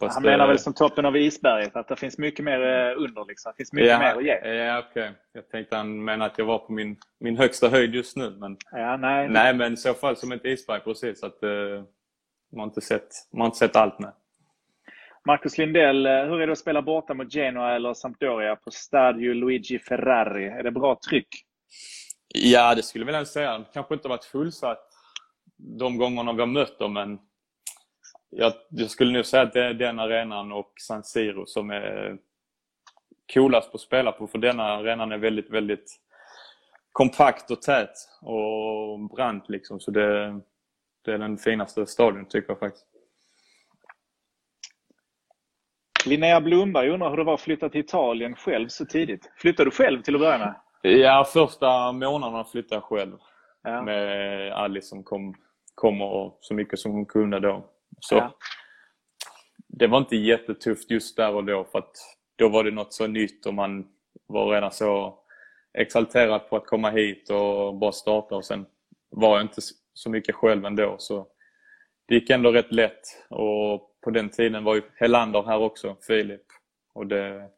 [0.00, 0.46] Han menar det...
[0.46, 3.24] väl som toppen av isberget, att det finns mycket mer eh, under.
[3.24, 3.52] Liksom.
[3.52, 4.54] Det finns mycket ja, mer att ge.
[4.54, 4.78] Ja.
[4.78, 5.10] Okay.
[5.32, 8.30] Jag tänkte han menar att jag var på min, min högsta höjd just nu.
[8.30, 8.56] Men...
[8.70, 9.28] Ja, nej.
[9.28, 11.22] nej, men i så fall som ett isberg precis.
[11.22, 11.82] Att, uh,
[12.52, 14.12] man, har inte sett, man har inte sett allt med.
[15.26, 19.34] Marcus Lindell, eh, hur är det att spela borta mot Genoa eller Sampdoria på Stadio
[19.34, 20.46] Luigi Ferrari?
[20.46, 21.28] Är det bra tryck?
[22.34, 23.58] Ja, det skulle jag vilja säga.
[23.58, 24.88] Det kanske inte varit fullsatt
[25.56, 27.18] de gångerna vi har mött dem, men
[28.30, 32.18] jag, jag, skulle nog säga att det är den arenan och San Siro som är
[33.34, 35.96] coolast att spela på, för denna arenan är väldigt, väldigt
[36.92, 39.80] kompakt och tät och brant liksom.
[39.80, 40.40] Så det,
[41.04, 42.95] det är den finaste stadion tycker jag faktiskt.
[46.06, 49.32] Linnea Blomberg undrar hur det var att flytta till Italien själv så tidigt.
[49.36, 50.54] Flyttade du själv till att börja med?
[50.82, 53.16] Ja, första månaderna flyttade jag själv.
[53.62, 53.82] Ja.
[53.82, 55.34] Med Alice som kom
[55.74, 57.64] kommer så mycket som hon kunde då.
[58.00, 58.36] Så ja.
[59.68, 61.92] Det var inte jättetufft just där och då för att
[62.36, 63.86] då var det något så nytt och man
[64.26, 65.18] var redan så
[65.78, 68.66] exalterad på att komma hit och bara starta och sen
[69.10, 69.60] var jag inte
[69.94, 70.96] så mycket själv ändå.
[70.98, 71.26] Så
[72.06, 76.42] det gick ändå rätt lätt och på den tiden var ju Helander här också, Filip.
[76.92, 77.48] Och det,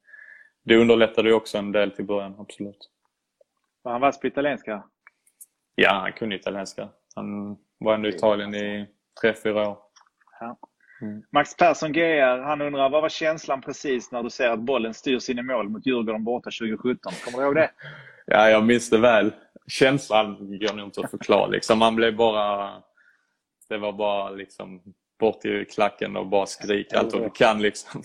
[0.65, 2.91] det underlättade ju också en del till början, absolut.
[3.83, 4.83] Var han vass på italienska?
[5.75, 6.89] Ja, han kunde italienska.
[7.15, 8.87] Han var ändå i Italien i
[9.21, 9.79] tre, fyra år.
[10.41, 10.59] Ja.
[11.03, 11.23] Mm.
[11.33, 15.31] Max Persson GR, han undrar vad var känslan precis när du ser att bollen styrs
[15.31, 17.13] in i mål mot Djurgården borta 2017?
[17.25, 17.71] Kommer du ihåg det?
[18.27, 19.33] Ja, jag minns det väl.
[19.67, 21.47] Känslan går nog inte att förklara.
[21.47, 21.79] Liksom.
[21.79, 22.83] Man blev bara...
[23.69, 24.83] Det var bara liksom
[25.21, 27.63] bort i klacken och bara skrika allt vad du kan.
[27.63, 28.03] Liksom.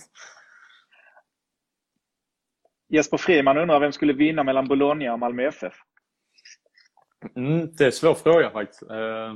[2.89, 5.73] Jesper Friman undrar vem skulle vinna mellan Bologna och Malmö FF?
[7.35, 8.81] Mm, det är en svår fråga faktiskt.
[8.81, 9.35] Eh,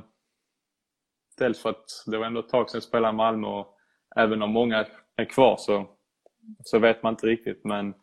[1.38, 3.78] dels för att det var ändå ett tag sedan jag spelade i Malmö och
[4.16, 4.86] även om många
[5.16, 5.90] är kvar så,
[6.64, 7.64] så vet man inte riktigt.
[7.64, 7.94] Men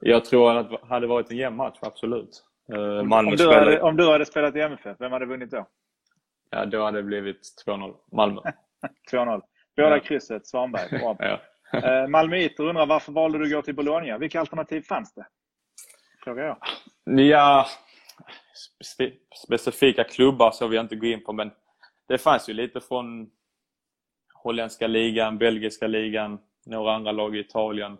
[0.00, 2.44] jag tror att det hade varit en jämn match, absolut.
[2.72, 5.66] Eh, Malmö om, du hade, om du hade spelat i MFF, vem hade vunnit då?
[6.52, 8.40] Ja, då hade det blivit 2-0 Malmö.
[9.12, 9.42] 2-0.
[9.76, 10.00] Båda ja.
[10.00, 10.98] krysset, Svanberg.
[10.98, 11.16] Bra.
[11.72, 11.78] ja.
[11.78, 14.18] Eh, Malmöiter undrar varför valde du att gå till Bologna?
[14.18, 15.26] Vilka alternativ fanns det?
[16.24, 16.58] Frågar jag.
[17.04, 17.66] Ja,
[18.84, 19.12] spe
[19.46, 21.50] specifika klubbar så vill jag inte gå in på men
[22.08, 23.30] det fanns ju lite från
[24.34, 27.98] holländska ligan, belgiska ligan, några andra lag i Italien.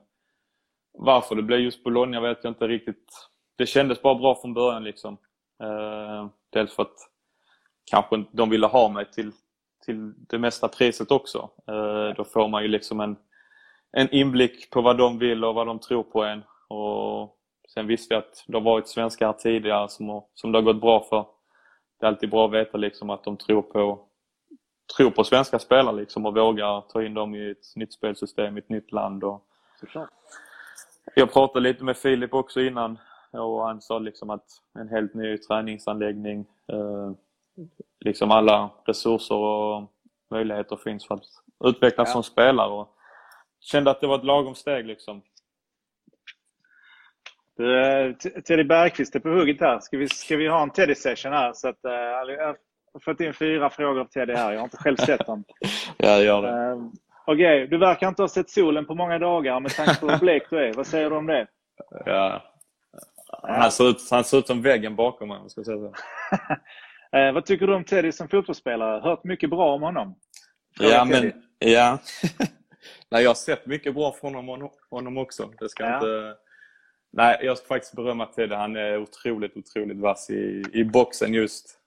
[0.93, 3.09] Varför det blev just Bologna vet jag inte riktigt.
[3.57, 5.19] Det kändes bara bra från början liksom.
[5.62, 7.12] Eh, dels för att
[7.90, 9.33] kanske de ville ha mig till,
[9.87, 11.51] till det mesta priset också.
[11.66, 13.16] Eh, då får man ju liksom en,
[13.92, 16.42] en inblick på vad de vill och vad de tror på en.
[16.68, 17.38] Och
[17.75, 20.62] Sen visste jag att det har varit svenskar här tidigare som, har, som det har
[20.62, 21.27] gått bra för.
[22.01, 24.09] Det är alltid bra att veta liksom att de tror på,
[24.97, 28.59] tror på svenska spelare liksom och vågar ta in dem i ett nytt spelsystem, i
[28.59, 29.25] ett nytt land.
[29.25, 29.45] Och
[29.81, 30.09] Såklart.
[31.14, 32.99] jag pratade lite med Filip också innan
[33.31, 37.12] och han sa liksom att en helt ny träningsanläggning, eh,
[38.05, 39.93] liksom alla resurser och
[40.31, 41.23] möjligheter finns för att
[41.65, 42.12] utvecklas Ja.
[42.12, 42.71] som spelare.
[42.71, 42.95] Och
[43.61, 45.23] kände att det var ett lagom steg liksom.
[47.57, 48.12] Du, eh,
[48.47, 49.81] Teddy Bergqvist är på hugget här.
[49.81, 51.53] Ska vi, ska vi ha en Teddy-session här?
[51.53, 54.53] Så att, eh, jag har fått in fyra frågor av Teddy här.
[54.53, 55.45] Jag har inte själv sett dem.
[55.97, 56.49] Ja, gör det.
[56.73, 56.79] Eh,
[57.27, 60.43] Okej, du verkar inte ha sett solen på många dagar med tanke på hur blek
[60.51, 60.73] du är.
[60.75, 61.47] Vad säger du om det?
[62.05, 62.43] Ja.
[63.43, 65.93] Han, ser ut, han ser ut som väggen bakom mig om jag ska säga så.
[67.16, 69.01] Eh, vad tycker du om Teddy som fotbollsspelare?
[69.01, 70.14] Hört mycket bra om honom.
[70.77, 71.33] Fråga Ja, Teddy.
[71.61, 71.98] men ja.
[73.11, 75.51] Nej, jag har sett mycket bra från honom, honom också.
[75.59, 75.94] Det ska Ja.
[75.94, 76.35] inte...
[77.12, 78.55] Nej, jag ska faktiskt berömma Teddy.
[78.55, 81.79] Han är otroligt, otroligt vass i, i boxen just.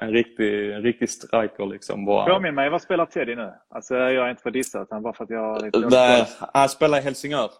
[0.00, 2.04] En riktig, en riktig striker liksom.
[2.04, 2.34] Bara.
[2.34, 3.52] Påminn mig, vad spelar Teddy nu?
[3.68, 6.98] Alltså, jag är inte för dissa, utan bara för att jag lite Nej, han spelar
[6.98, 7.50] i Helsingör.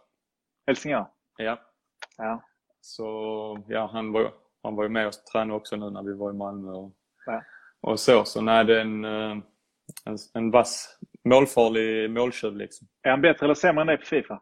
[0.66, 1.06] Helsingör.
[1.36, 1.58] Ja.
[2.16, 2.42] Ja.
[2.80, 3.04] Så
[3.68, 4.30] ja, han var,
[4.62, 6.70] han var ju med och tränade också nu när vi var i Malmö.
[6.72, 6.92] Och,
[7.32, 7.42] Ja.
[7.80, 8.24] och så.
[8.24, 9.36] Så nej, det är en, eh,
[10.04, 12.88] en, en vass, målfarlig måltjuv liksom.
[13.02, 14.40] Är han bättre eller sämre än dig på Fifa?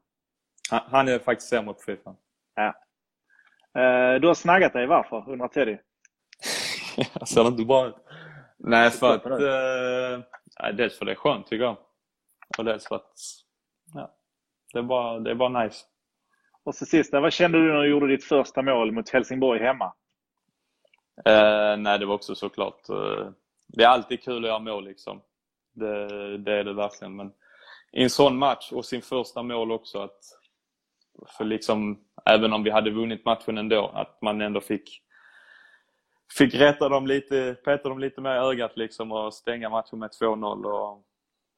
[0.71, 2.17] Han, han är faktiskt sämre på Fifa.
[3.77, 5.31] Eh, du har snaggat dig, varför?
[5.31, 5.79] Undrar Teddy.
[7.27, 7.95] Ser inte bra ut?
[8.59, 9.27] Nej, för att...
[9.27, 10.25] Eh,
[10.63, 11.77] nej, dels för det är skönt tycker jag.
[12.59, 13.13] Och dels för att...
[13.95, 14.15] Ja,
[14.73, 15.85] det, är bara, det är bara nice.
[16.65, 19.93] Och så sista, vad kände du när du gjorde ditt första mål mot Helsingborg hemma?
[21.25, 22.89] Eh, nej, det var också såklart...
[22.89, 23.29] Eh,
[23.67, 25.21] det är alltid kul att göra mål liksom.
[25.73, 27.17] Det, det är det verkligen.
[27.17, 27.33] Men
[27.93, 30.21] i en sån match och sin första mål också att...
[31.37, 35.03] För liksom, även om vi hade vunnit matchen ändå, att man ändå fick
[36.39, 40.11] Fick rätta dem lite, peta dem lite mer i ögat liksom och stänga matchen med
[40.21, 40.65] 2-0.
[40.65, 41.03] Och,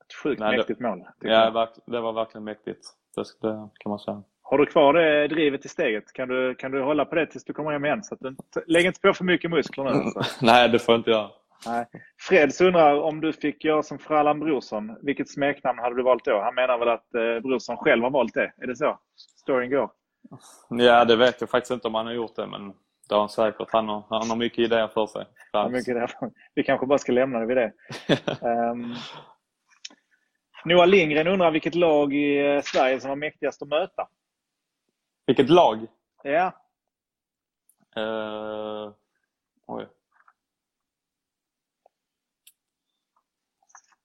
[0.05, 1.05] Ett sjukt Nej, mäktigt mål.
[1.21, 2.87] ja, det var verkligen mäktigt.
[3.15, 4.23] Det, det kan man säga.
[4.51, 6.13] Har du kvar det drivet i steget?
[6.13, 8.03] Kan du, kan du hålla på det tills du kommer hem igen?
[8.05, 10.11] Så att du, inte- lägg inte på för mycket muskler nu.
[10.43, 11.31] Nej, det får jag inte göra.
[11.67, 11.87] Nej.
[12.29, 14.97] Freds undrar om du fick göra som Frallan Brorsson.
[15.03, 16.41] Vilket smeknamn hade du valt då?
[16.43, 18.53] Han menar väl att eh, Brorsson själv har valt det?
[18.63, 18.99] Är det så?
[19.41, 19.91] Storyn går.
[20.69, 22.69] Ja, det vet jag faktiskt inte om han har gjort det, men
[23.09, 23.69] det har han säkert.
[23.71, 25.25] Han har, han har mycket idéer för sig.
[25.53, 26.31] Ja, mycket därför.
[26.55, 27.73] Vi kanske bara ska lämna det vid det.
[28.43, 28.95] Um,
[30.65, 34.09] Noah Lindgren undrar vilket lag i eh, Sverige som var mäktigast att möta?
[35.29, 35.87] Vilket lag?
[36.25, 36.53] Ja,
[37.97, 38.93] Uh,
[39.67, 39.89] oj.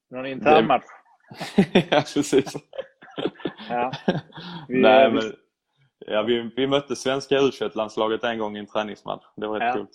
[0.09, 0.83] någon intern match.
[1.73, 2.53] ja, precis.
[3.69, 3.91] Ja.
[4.67, 5.35] Vi, Nej, vi- men,
[5.99, 9.23] ja, vi, vi mötte svenska u landslaget en gång i en träningsmatch.
[9.35, 9.73] Det var rätt Ja.
[9.73, 9.91] coolt.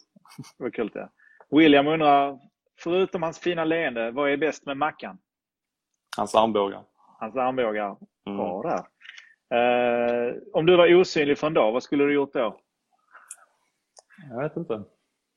[0.59, 1.11] Det var kul det.
[1.51, 2.39] William undrar,
[2.79, 5.19] förutom hans fina leende, vad är bäst med Mackan?
[6.17, 6.85] Hans armbågar.
[7.21, 7.97] Hans armbågar.
[8.27, 8.37] Mm.
[8.39, 8.87] Bra där.
[9.55, 12.61] Eh, om du var osynlig för en dag, vad skulle du gjort då?
[14.31, 14.83] Jag vet inte.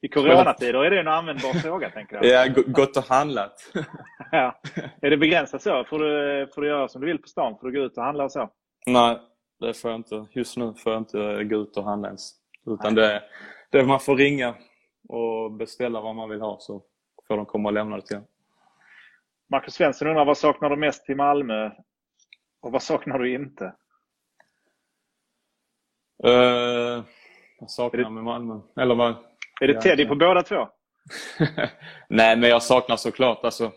[0.01, 2.25] I coronatider är det en användbar fråga, tänker jag.
[2.47, 3.71] Ja, gått och handlat.
[4.31, 4.61] Ja.
[5.01, 5.83] Är det begränsat så?
[5.83, 7.57] Får du, får du göra som du vill på stan?
[7.59, 8.49] Får du gå ut och handla och så?
[8.85, 9.19] Nej,
[9.59, 10.25] det får jag inte.
[10.31, 12.31] Just nu får jag inte gå ut och handla ens.
[12.65, 13.23] Utan det,
[13.71, 14.55] det man får ringa
[15.09, 16.83] och beställa vad man vill ha så
[17.27, 18.23] får de komma och lämna det till en.
[19.51, 21.71] Marcus Svensson undrar, vad saknar du mest i Malmö?
[22.61, 23.73] Och vad saknar du inte?
[26.25, 27.03] Uh,
[27.59, 28.59] jag saknar det- med Malmö.
[28.79, 29.15] Eller vad?
[29.61, 30.67] Är det Teddy på båda två?
[32.09, 33.71] Nej, men jag saknar såklart alltså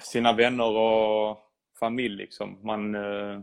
[0.00, 1.38] sina vänner och
[1.80, 2.16] familj.
[2.16, 2.58] Liksom.
[2.62, 3.40] Man, eh,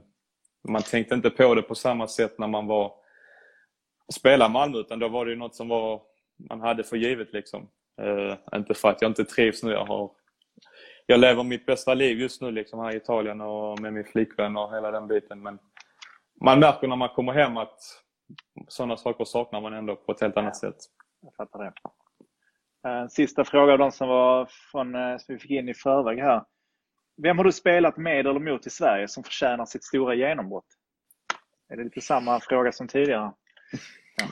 [0.70, 2.92] man tänkte inte på det på samma sätt när man var
[4.14, 6.02] spelade i Malmö, utan då var det ju något som var,
[6.50, 7.34] man hade för givet.
[7.34, 7.70] Liksom.
[8.02, 9.72] Eh, inte för att jag inte trivs nu.
[9.72, 10.12] Jag, har,
[11.06, 14.58] jag lever mitt bästa liv just nu liksom, här i Italien och med min flickvän
[14.58, 15.42] och hela den biten.
[15.42, 15.60] Men
[16.42, 17.80] man märker när man kommer hem att
[18.68, 20.76] sådana saker saknar man ändå på ett helt annat sätt.
[21.22, 21.74] Jag fattar det.
[22.90, 26.20] Eh, Sista fråga av de som var från, eh, som vi fick in i förväg
[26.20, 26.44] här.
[27.18, 30.66] Vem har du spelat med eller mot i Sverige som förtjänar sitt stora genombrott?
[31.70, 33.34] Är det lite samma fråga som tidigare?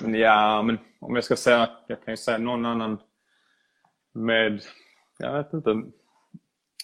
[0.01, 3.01] Ja, men om jag ska säga, jag kan ju säga någon annan
[4.13, 4.61] med,
[5.17, 5.81] jag vet inte,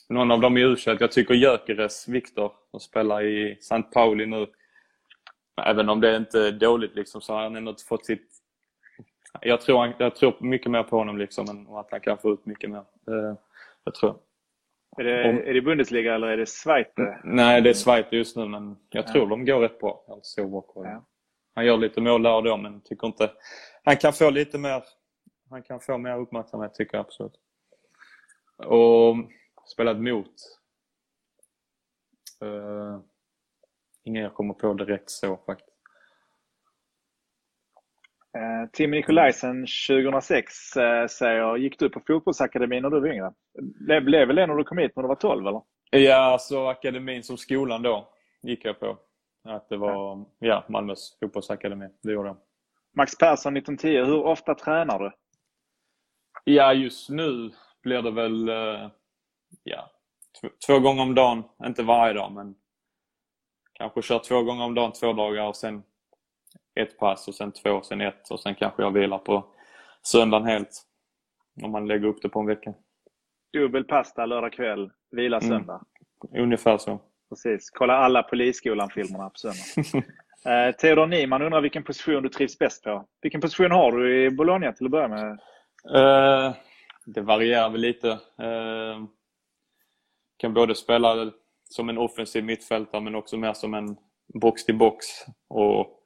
[0.09, 3.81] någon av dem i u Jag tycker Gyökeres, Viktor, som spelar i St.
[3.81, 4.47] Pauli nu,
[5.65, 8.31] även om det inte är dåligt liksom, så har han ändå fått sitt...
[9.41, 12.33] Jag tror, han, jag tror mycket mer på honom liksom, än att han kan få
[12.33, 12.83] ut mycket mer.
[13.85, 14.19] Det, tror jag.
[14.99, 16.87] Är det, Om- är det Bundesliga eller är det Schweiz?
[17.23, 20.03] Nej, det är Schweiz just nu, men jag tror de går rätt bra.
[20.07, 20.85] Jag har inte så bra koll.
[20.85, 21.05] Ja.
[21.55, 23.31] Han gör lite mål där och då, men tycker inte...
[23.83, 24.83] Han kan få lite mer...
[25.49, 27.39] Han kan få mer uppmärksamhet, tycker jag absolut.
[28.57, 29.15] Och
[29.65, 30.33] spelat mot.
[32.43, 32.99] Uh,
[34.07, 35.77] ingen jag kommer på direkt så faktiskt.
[38.37, 43.33] Eh, Tim Nikolajsen 2006 eh, säger, gick du på fotbollsakademin när du var yngre?
[43.87, 45.61] Det blev väl det när du kom hit när du var 12 eller?
[45.89, 48.97] Ja, alltså akademin som skolan då gick jag på.
[49.43, 51.89] Att det var ja, Malmös fotbollsakademi.
[52.03, 52.37] Det gjorde jag.
[52.95, 55.11] Max Persson 1910, hur ofta tränar du?
[56.43, 57.51] Ja, just nu
[57.83, 58.89] blir det väl eh,
[59.63, 59.91] ja,
[60.67, 61.43] två gånger om dagen.
[61.65, 62.55] Inte varje dag, men
[63.77, 65.83] kanske kör två gånger om dagen två dagar och sen
[66.75, 69.45] ett pass och sen två, sen ett och sen kanske jag vilar på
[70.01, 70.83] söndagen helt.
[71.63, 72.73] Om man lägger upp det på en vecka.
[73.53, 75.49] Dubbel pasta lördag kväll, vila mm.
[75.49, 75.81] söndag.
[76.31, 76.43] Mm.
[76.43, 76.99] Ungefär så.
[77.29, 77.69] Precis.
[77.69, 80.07] Kolla alla Polisskolan-filmerna på söndag.
[80.67, 83.05] eh, Theodor Niemann undrar vilken position du trivs bäst på.
[83.21, 85.39] Vilken position har du i Bologna till att börja med?
[85.95, 86.55] Eh,
[87.05, 88.09] det varierar väl lite.
[88.11, 89.03] Eh,
[90.37, 91.31] kan både spela
[91.73, 93.97] som en offensiv mittfältare men också mer som en
[94.33, 95.05] box till box.
[95.47, 96.03] Och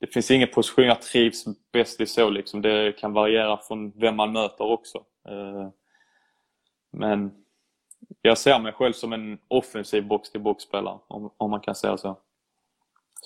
[0.00, 2.30] det finns ingen position jag trivs bäst i så.
[2.30, 2.62] Liksom.
[2.62, 4.98] Det kan variera från vem man möter också.
[5.28, 5.68] Eh,
[6.90, 7.44] men
[8.22, 12.18] jag ser mig själv som en offensiv box-till-box-spelare, om, om man kan säga så.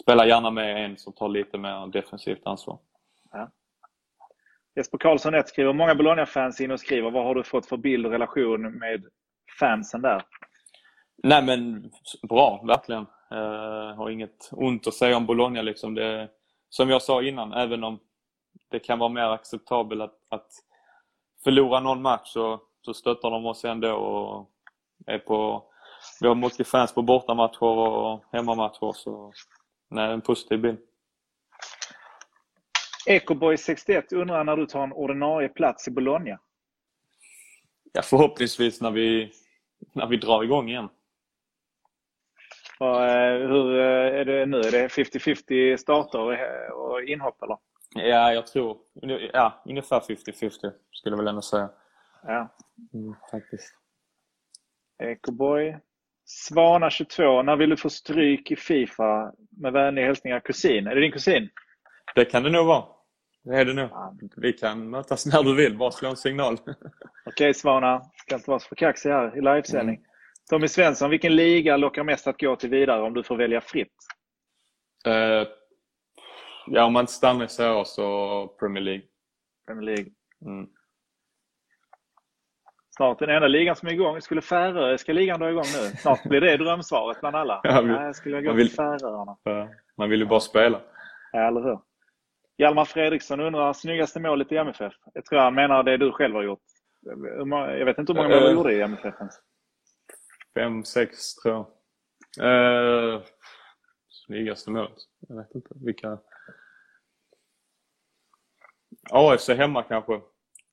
[0.00, 2.78] Spelar gärna med en som tar lite mer defensivt ansvar.
[3.30, 3.50] Ja.
[4.76, 8.06] Jesper Karlsson 1 skriver, många Bologna-fans in och skriver, vad har du fått för bild
[8.06, 9.04] och relation med
[9.58, 10.22] fansen där?
[11.22, 11.90] Nej men
[12.28, 13.06] bra, verkligen.
[13.32, 15.62] Uh, har inget ont att säga om Bologna.
[15.62, 15.94] Liksom.
[15.94, 16.28] Det,
[16.68, 17.98] som jag sa innan, även om
[18.70, 20.50] det kan vara mer acceptabelt att, att
[21.44, 24.50] förlora någon match så, så stöttar de oss ändå och
[25.06, 25.64] är på...
[26.20, 29.32] Vi har mycket fans på bortamatcher och hemmamatcher så
[29.88, 30.78] nej, en positiv bild.
[33.08, 36.38] Ecoboy61 undrar när du tar en ordinarie plats i Bologna?
[37.92, 39.32] Ja, förhoppningsvis när vi,
[39.92, 40.88] när vi drar igång igen.
[42.80, 44.58] Och, eh, hur eh, är det nu?
[44.58, 46.18] Är det 50-50 starter
[46.72, 47.56] och inhopp eller?
[47.94, 48.76] Ja, jag tror
[49.32, 50.72] ja, ungefär 50-50 skulle
[51.12, 51.70] jag väl ändå säga.
[52.22, 52.56] Ja.
[52.94, 53.74] Mm, faktiskt.
[55.02, 55.78] Ecoboy.
[56.50, 57.42] Svana22.
[57.42, 59.32] När vill du få stryk i Fifa?
[59.50, 60.86] Med vänliga hälsningar kusin.
[60.86, 61.48] Är det din kusin?
[62.14, 62.84] Det kan det nog vara.
[63.44, 63.90] Det är det nog.
[64.36, 65.78] Vi kan mötas när du vill.
[65.78, 66.54] Bara slå en signal.
[66.64, 66.76] Okej
[67.26, 68.02] okay, Svana.
[68.16, 69.96] Ska inte vara så kaxig här i livesändning.
[69.96, 70.09] Mm.
[70.50, 73.94] Tommy Svensson, vilken liga lockar mest att gå till vidare om du får välja fritt?
[75.06, 75.48] Uh,
[76.66, 79.02] ja, om man inte stannar i så så Premier League.
[79.66, 80.12] Premier League.
[80.46, 80.68] Mm.
[82.96, 84.20] Snart den enda ligan som är igång.
[84.20, 85.96] Skulle Färöiska ligan dra igång nu?
[85.96, 87.60] Snart blir det drömsvaret bland alla.
[87.64, 89.36] Ja, vi, Nej, skulle jag gå vill, till Färöarna.
[89.96, 90.80] Man vill ju bara spela.
[91.32, 91.78] Ja, eller hur?
[92.58, 94.92] Hjalmar Fredriksson undrar snyggaste målet i MFF.
[95.14, 96.62] Jag tror han menar det du själv har gjort.
[97.78, 99.49] Jag vet inte hur många mål du uh, gjorde i MFF ens.
[100.54, 101.66] Fem, sex tror jag.
[102.40, 103.22] Uh,
[104.08, 104.98] snyggaste målet?
[105.28, 105.68] Jag vet inte.
[105.74, 106.18] Vilka?
[109.10, 110.20] AFC hemma kanske.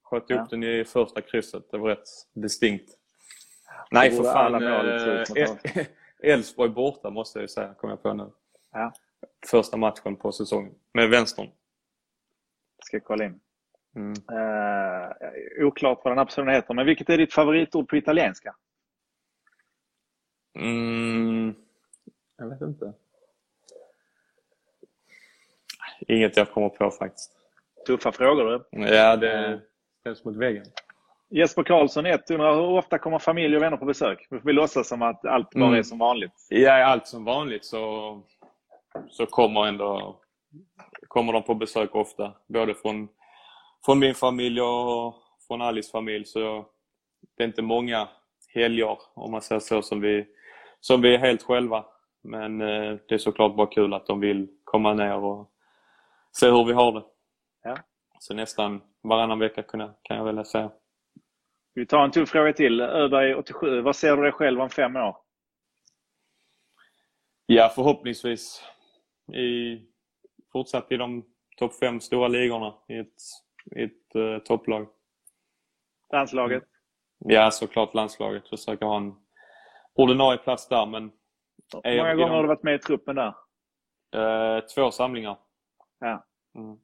[0.03, 0.41] Sköt ja.
[0.41, 1.71] upp den i första krysset.
[1.71, 2.97] Det var rätt distinkt.
[3.91, 4.63] Nej, för fan.
[4.63, 5.85] Eh,
[6.33, 8.31] Elfsborg borta måste jag ju säga, kommer jag på nu.
[8.71, 8.93] Ja.
[9.47, 10.73] Första matchen på säsongen.
[10.93, 11.49] Med vänstern.
[12.83, 13.39] Ska kolla in.
[13.95, 14.11] Mm.
[14.11, 18.55] Uh, oklart vad den här personen heter, men vilket är ditt favoritord på italienska?
[20.57, 21.55] Mm,
[22.37, 22.93] jag vet inte.
[25.99, 27.31] Inget jag kommer på faktiskt.
[27.87, 28.87] Tuffa frågor du.
[28.95, 29.61] Ja, det
[29.99, 30.65] ställs mot väggen.
[31.29, 34.27] Jesper Karlsson 1 undrar hur ofta kommer familj och vänner på besök?
[34.29, 35.79] Vi får låtsas som att allt bara mm.
[35.79, 36.47] är som vanligt.
[36.49, 38.21] Ja, allt som vanligt så,
[39.09, 40.19] så kommer ändå
[41.07, 42.33] kommer de på besök ofta.
[42.47, 43.07] Både från,
[43.85, 45.15] från min familj och
[45.47, 46.25] från Alice familj.
[46.25, 46.65] Så
[47.37, 48.07] det är inte många
[48.53, 50.25] helger, om man säger så, som vi,
[50.79, 51.85] som vi är helt själva.
[52.23, 55.51] Men eh, det är såklart bara kul att de vill komma ner och
[56.31, 57.03] se hur vi har det.
[57.63, 57.77] Ja.
[58.19, 60.71] Så nästan varannan vecka kan jag väl säga.
[61.73, 62.81] Vi tar en tuff fråga till.
[62.81, 63.81] Öberg 87.
[63.81, 65.17] Vad ser du dig själv om fem år?
[67.45, 68.63] Ja, förhoppningsvis
[69.33, 69.81] i,
[70.51, 71.25] fortsatt i de
[71.57, 73.15] topp fem stora ligorna i ett,
[73.75, 74.87] i ett uh, topplag.
[76.13, 76.63] Landslaget?
[77.17, 78.47] Ja, såklart landslaget.
[78.47, 79.15] Försöka ha en
[79.97, 80.85] ordinarie plats där.
[80.85, 81.11] Men
[81.83, 83.33] Hur många gånger har du varit med i truppen där?
[84.15, 85.37] Uh, två samlingar.
[85.99, 86.25] Ja.
[86.57, 86.77] Mm.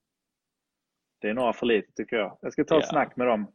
[1.22, 2.38] Det är några för lite tycker jag.
[2.41, 2.89] Jag ska ta ett ja.
[2.89, 3.47] snack med dem.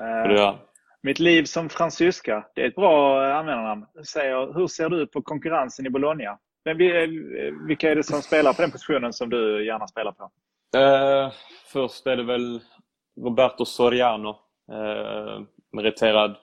[0.00, 0.56] uh,
[1.02, 2.46] mitt liv som fransyska.
[2.54, 3.86] Det är ett bra användarnamn.
[4.12, 6.38] Säger, hur ser du på konkurrensen i Bologna?
[6.64, 6.78] Men
[7.68, 10.30] vilka är det som spelar på den positionen som du gärna spelar på?
[10.76, 11.32] Uh,
[11.72, 12.60] först är det väl
[13.20, 14.28] Roberto Soriano.
[14.72, 15.40] Uh,
[15.72, 16.36] meriterad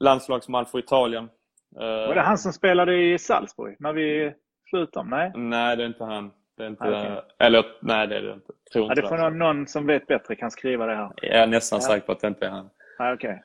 [0.00, 1.28] landslagsman för Italien.
[1.76, 4.34] Var det han som spelade i Salzburg när vi
[4.70, 5.08] slutade?
[5.10, 5.32] Nej?
[5.34, 6.30] Nej, det är inte han.
[6.56, 7.22] Det är inte, okej.
[7.38, 8.52] Eller nej, det är det inte.
[8.72, 11.12] Tror Ja, inte det får någon, någon som vet bättre kan skriva det här.
[11.22, 11.88] Jag är nästan Ja.
[11.88, 12.70] säker på att det inte är han.
[12.98, 13.42] Nej, okej.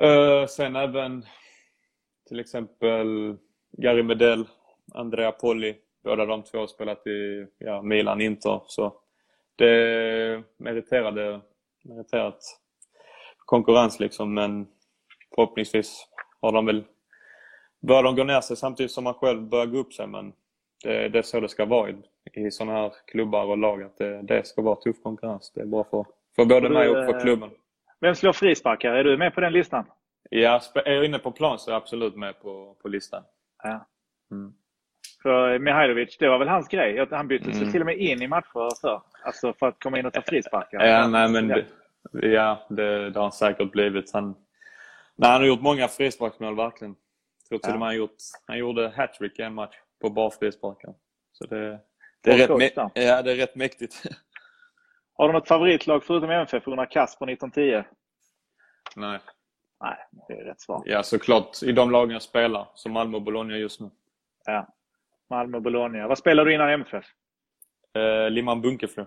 [0.00, 1.24] Eh, sen även
[2.28, 3.36] till exempel
[3.72, 4.44] Gary Medell,
[4.94, 5.76] Andrea Polli.
[6.04, 8.60] Båda de två har spelat i ja, Milan, Inter.
[8.66, 8.94] Så
[9.56, 11.40] det är meriterade,
[11.84, 12.38] meriterat
[13.38, 14.34] konkurrens liksom.
[14.34, 14.66] Men
[15.34, 16.06] förhoppningsvis
[16.40, 16.84] har de väl
[17.86, 20.06] börjar de gå ner sig samtidigt som man själv börjar gå upp sig.
[20.06, 20.32] Men
[20.82, 21.94] det, det är så det ska vara i,
[22.32, 23.82] i sådana här klubbar och lag.
[23.82, 25.52] Att det, det ska vara tuff konkurrens.
[25.54, 26.04] Det är bra för,
[26.36, 27.50] för både Du, mig och för eh, klubben.
[28.00, 28.94] Vem slår frisparkar?
[28.94, 29.84] Är du med på den listan?
[30.30, 33.22] Ja, är jag inne på plan så är jag absolut med på, på listan.
[33.62, 33.86] Ja.
[34.30, 34.52] Mm.
[35.22, 37.06] För Mihailovic, det var väl hans grej?
[37.10, 37.72] Han byttes Mm.
[37.72, 40.86] till och med in i matcher för, alltså för att komma in och ta frisparkar.
[40.86, 41.56] Ja, nej men Ja.
[42.12, 44.12] det, ja, det, det har han säkert blivit.
[44.12, 44.34] Han,
[45.16, 46.94] nej, han har gjort många frisparksmål verkligen.
[47.48, 48.16] Tror till och med han, gjort,
[48.46, 50.94] han gjorde hattrick i en match på bara frisparkar.
[51.32, 51.80] Så det,
[52.20, 53.02] det, är rätt, coach mä- där.
[53.02, 54.02] ja, det är rätt mäktigt.
[55.16, 57.88] Har du något favoritlag förutom MFF under Kasper 1910?
[58.96, 59.20] nej.
[59.80, 59.96] Nej,
[60.28, 60.82] det är rätt svar.
[60.86, 63.90] Ja, såklart i de lagen jag spelar, som Malmö och Bologna just nu.
[64.44, 64.68] Ja.
[65.30, 66.08] Malmö, Bologna.
[66.08, 67.04] Vad spelade du innan MFF?
[67.94, 69.06] Eh, Limhamn Bunkeflo.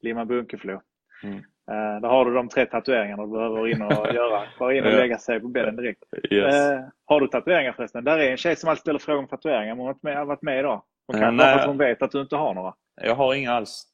[0.00, 0.82] Lima Bunkeflo.
[1.22, 1.44] Mm.
[1.70, 4.42] Eh, där har du de tre tatueringarna du behöver in och göra.
[4.58, 6.02] Bara in och lägga sig på bädden direkt.
[6.30, 6.54] Yes.
[6.54, 8.04] Eh, har du tatueringar förresten?
[8.04, 9.74] Där är en tjej som alltid ställer frågor om tatueringar.
[9.74, 10.82] men Hon har varit med, varit med idag.
[11.06, 11.54] Hon kan Eh, nej.
[11.54, 12.74] för att hon vet att du inte har några.
[13.02, 13.84] Jag har inga alls.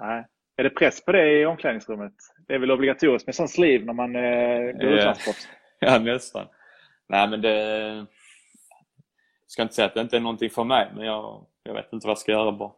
[0.00, 0.24] Nej.
[0.56, 2.12] Är det press på det i omklädningsrummet?
[2.48, 4.22] Det är väl obligatoriskt med sån sleeve när man eh,
[4.72, 4.98] går Ja.
[4.98, 5.48] utlandsproffs?
[5.82, 6.46] Ja, nästan.
[7.08, 7.56] Nej, men det...
[9.42, 11.92] Jag ska inte säga att det inte är någonting för mig, men jag, jag vet
[11.92, 12.70] inte vad jag ska göra bara.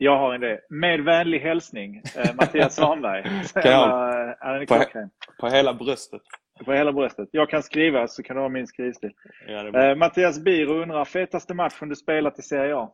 [0.00, 0.60] Jag har en idé.
[0.68, 3.20] Med vänlig hälsning, eh, Mattias Svanberg.
[3.54, 5.10] Är På- klockren.
[5.40, 6.22] På hela bröstet.
[6.64, 7.28] På hela bröstet.
[7.32, 9.12] Jag kan skriva så kan du ha min skrivstil.
[9.46, 9.80] Ja.
[9.82, 12.90] Eh, Mattias Biro undrar, fetaste matchen du spelat i Serie A?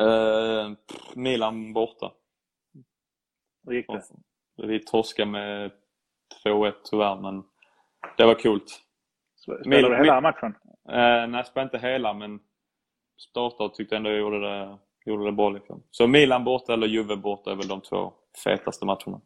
[0.00, 0.70] Eh,
[1.14, 2.12] Milan borta.
[3.66, 4.02] Hur gick det?
[4.66, 5.70] Vi torskade med
[6.44, 7.42] 2-1 tyvärr, men
[8.16, 8.80] det var coolt.
[9.64, 10.54] Spelade du hela matchen?
[10.88, 10.94] Eh,
[11.28, 12.40] nej, jag spelade inte hela, men
[13.18, 14.78] startade och tyckte ändå jag gjorde det,
[15.10, 15.50] gjorde det bra.
[15.50, 15.82] Liksom.
[15.90, 18.12] Så Milan borta eller Juve borta är väl de två
[18.44, 19.20] fetaste matcherna.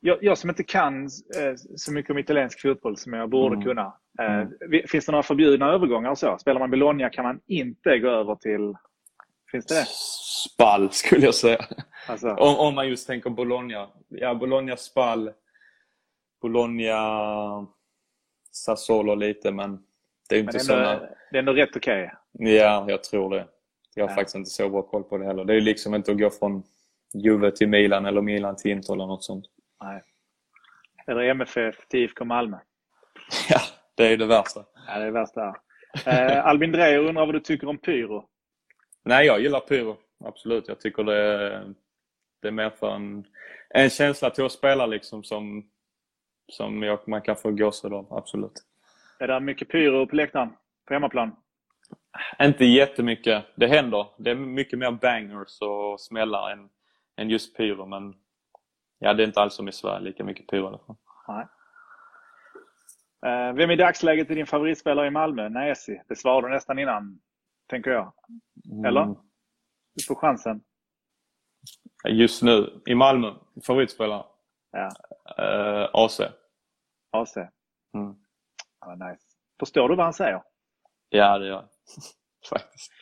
[0.00, 3.64] Jag, jag som inte kan eh, så mycket om italiensk fotboll som jag borde Mm.
[3.66, 3.92] kunna.
[4.20, 4.82] Eh, Mm.
[4.88, 6.38] Finns det några förbjudna övergångar och så?
[6.38, 8.74] Spelar man Bologna kan man inte gå över till...
[9.50, 9.86] Finns det det?
[9.88, 11.64] Spall skulle jag säga.
[12.08, 13.88] Alltså, Om, om man just tänker Bologna.
[14.08, 15.30] Ja, Bologna Spall.
[16.42, 17.66] Bologna
[18.52, 19.78] Sassuolo lite, men
[20.28, 22.12] det är men inte det är ändå, det är ändå rätt okej.
[22.32, 23.46] Ja, jag tror det.
[23.98, 24.14] Jag har Ja.
[24.14, 25.44] faktiskt inte så bra koll på det heller.
[25.44, 26.62] Det är liksom inte att gå från
[27.14, 29.44] Juve till Milan eller Milan till Inter eller något sånt.
[29.82, 30.02] Nej.
[31.06, 32.56] Eller MFF till IFK Malmö.
[33.50, 33.60] Ja,
[33.94, 34.64] det är det värsta.
[34.86, 35.54] Ja, det är det värsta.
[36.06, 38.24] Eh, Albin Dreyer undrar vad du tycker om pyro.
[39.04, 39.96] Nej, jag gillar pyro.
[40.24, 40.68] Absolut.
[40.68, 41.74] Jag tycker det är,
[42.42, 43.24] det är mer för en,
[43.70, 45.68] en känsla till att spela liksom som,
[46.52, 48.06] som jag, man kan få gåshud av.
[48.14, 48.52] Absolut.
[49.18, 50.48] Är det mycket pyro på läktaren?
[50.86, 51.36] På hemmaplan?
[52.42, 53.44] Inte jättemycket.
[53.54, 54.06] Det händer.
[54.18, 56.68] Det är mycket mer bangers och smällar än,
[57.16, 57.86] än just pyro.
[57.86, 58.14] Men
[58.98, 60.96] ja, det är inte alls som i Sverige, lika mycket pyro i alla fall.
[61.28, 61.46] Nej.
[63.26, 65.48] Eh, vem i dagsläget är din favoritspelare i Malmö?
[65.48, 66.02] Näsi.
[66.08, 67.20] Det svarade du nästan innan,
[67.66, 68.12] tänker jag.
[68.86, 69.02] Eller?
[69.02, 69.16] Mm.
[69.94, 70.60] Du får chansen.
[72.08, 73.34] Just nu, i Malmö,
[73.66, 74.24] favoritspelare?
[74.70, 74.90] Ja.
[75.38, 76.20] Eh, AC.
[77.10, 77.36] AC.
[77.94, 78.16] Mm.
[78.80, 79.22] Ja, nice.
[79.60, 80.42] Förstår du vad han säger?
[81.08, 81.68] Ja, det gör jag.
[82.50, 82.92] Faktiskt.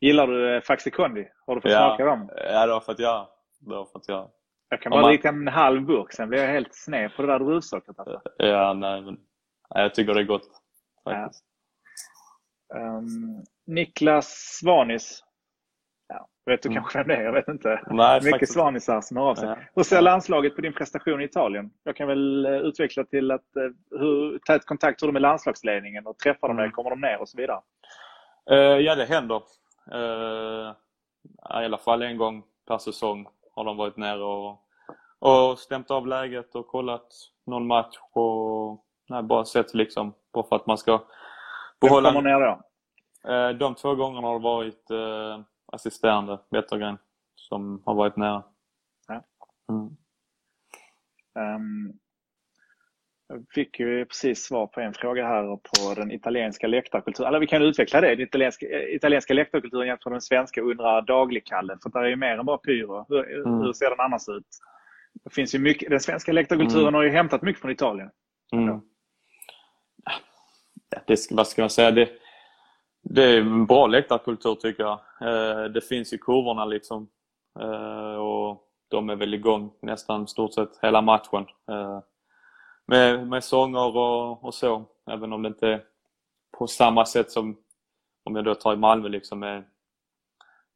[0.00, 1.28] Gillar du eh, Faxi Kondi?
[1.46, 1.78] Har du fått Ja.
[1.88, 2.30] smaka dem?
[2.36, 3.26] Ja, det har fått göra.
[3.60, 4.28] Det har fått göra.
[4.68, 7.28] Jag kan bara man- dricka en halv burk, sen blir jag helt sned på det
[7.28, 7.98] där druvsockret.
[7.98, 8.20] Alltså.
[8.36, 9.16] Ja, nej, men
[9.68, 10.48] jag tycker det är gott.
[11.04, 11.44] Faktiskt.
[12.74, 14.28] Um, Niklas
[14.60, 15.24] Svanis.
[16.08, 16.82] Ja, vet du Mm.
[16.82, 17.22] kanske vem det är?
[17.22, 17.82] Jag vet inte.
[17.90, 18.52] Nej, Mycket faktiskt.
[18.52, 19.48] Svanisar som hör av sig.
[19.48, 19.56] Ja.
[19.74, 21.70] Hur ser landslaget på din prestation i Italien?
[21.84, 26.06] Jag kan väl eh, utveckla till att eh, hur tät kontakt har du med landslagsledningen
[26.06, 26.64] och träffar de dig?
[26.64, 26.72] Mm.
[26.74, 27.60] Kommer de ner och så vidare?
[28.50, 29.42] Eh, ja, det händer.
[29.92, 30.74] Eh,
[31.62, 34.64] I alla fall en gång per säsong har de varit nere och,
[35.18, 37.06] och stämt av läget och kollat
[37.46, 41.06] någon match och nej, bara sett liksom bara för att man ska Vem
[41.80, 42.12] behålla...
[42.12, 42.60] kommer ner då?
[43.30, 45.40] Eh, de två gångerna har det varit eh,
[45.72, 46.98] assisterande Wettergren
[47.34, 48.42] som har varit nära.
[49.08, 49.22] Ja.
[49.68, 49.96] Mm.
[51.34, 51.98] Ehm,
[53.30, 57.28] jag fick ju precis svar på en fråga här på den italienska läktarkulturen.
[57.28, 58.08] Eller vi kan utveckla det.
[58.14, 61.78] Den italienska, eh, italienska läktarkulturen jämfört med den svenska undrar daglig-Kalle.
[61.82, 63.06] För det är ju mer än bara pyro.
[63.08, 63.60] Hur, Mm.
[63.60, 64.46] hur ser den annars ut?
[65.24, 66.94] Det finns ju mycket, den svenska läktarkulturen Mm.
[66.94, 68.10] har ju hämtat mycket från Italien.
[68.52, 68.66] Mm.
[70.90, 71.90] ja, det, vad ska man säga?
[71.90, 72.08] Det,
[73.02, 74.98] det är en bra läktarkultur tycker jag.
[75.20, 77.08] Eh, det finns i kurvorna liksom.
[77.60, 81.46] Eh, och de är väl igång nästan stort sett hela matchen.
[82.90, 84.84] Med, med sånger och, och så.
[85.10, 85.84] Även om det inte är
[86.58, 87.56] på samma sätt som
[88.24, 89.64] om jag då tar i Malmö liksom med,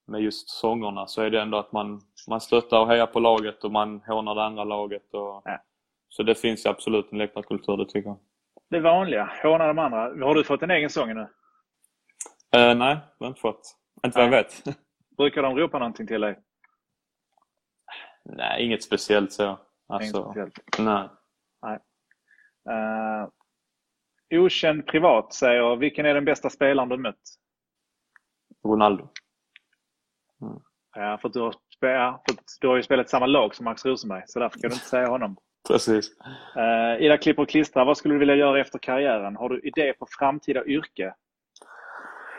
[0.07, 3.65] med just sångerna så är det ändå att man, man stöttar och hejar på laget
[3.65, 5.15] och man hånar det andra laget.
[5.15, 5.61] Och, Ja.
[6.09, 8.19] Så det finns ju absolut en läktarkultur, det tycker jag.
[8.71, 10.27] Det vanliga, håna de andra.
[10.27, 11.21] Har du fått en egen sång nu?
[12.57, 13.77] Eh, nej, jag har inte fått.
[14.05, 14.65] Inte vad jag vet.
[15.17, 16.39] Brukar de ropa någonting till dig?
[18.25, 19.43] nej, inget speciellt så.
[19.45, 20.59] Inget Alltså, speciellt.
[20.79, 21.09] nej.
[22.71, 23.29] Uh,
[24.41, 27.23] okänd privat säger, vilken är den bästa spelaren du mött?
[28.65, 29.09] Ronaldo.
[30.95, 31.87] Ja, för att du har, för
[32.33, 34.87] att du har ju spelat samma lag som Max Rosenberg, så därför kan du inte
[34.87, 35.37] säga honom.
[35.69, 36.11] Precis.
[36.57, 39.37] Uh, Ida klipper och klistrar, vad skulle du vilja göra efter karriären?
[39.37, 41.15] Har du idé på framtida yrke?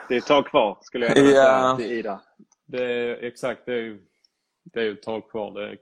[0.07, 2.21] Det är ett tag kvar, skulle jag vilja säga till Ida.
[2.65, 4.05] Det är, exakt, det är ju
[4.63, 5.51] det är ju ett tag kvar.
[5.51, 5.77] Det är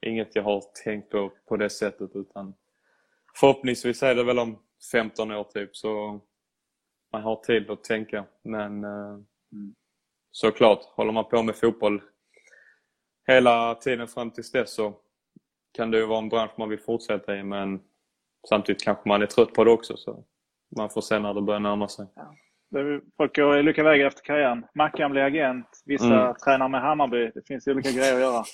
[0.00, 2.54] inget jag har tänkt på på det sättet utan
[3.40, 4.58] förhoppningsvis är det väl om
[4.92, 6.20] 15 år typ så
[7.12, 8.24] man har tid att tänka.
[8.44, 9.18] Men eh,
[10.30, 12.02] såklart, håller man på med fotboll
[13.26, 14.94] hela tiden fram tills dess så
[15.72, 17.80] kan det ju vara en bransch man vill fortsätta i men
[18.48, 20.24] samtidigt kanske man är trött på det också så
[20.76, 22.06] man får se när det börjar närma sig.
[22.76, 24.66] Är- Folk går olika vägar efter karriären.
[24.74, 26.34] Mackan blir agent, vissa Mm.
[26.44, 27.30] tränar med Hammarby.
[27.34, 28.44] Det finns olika grejer att göra.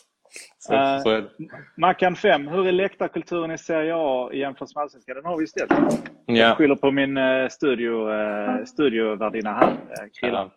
[0.58, 1.30] Så, Eh, så är det.
[1.76, 5.16] Mackan 5, hur är läktarkulturen i Serie A i jämförelse med Allsvenskan?
[5.16, 5.72] Den har vi ställt.
[6.26, 6.34] Ja.
[6.34, 10.28] Jag skyller på min eh, studio, eh, studiovärdinna här, eh.
[10.28, 10.50] Ja.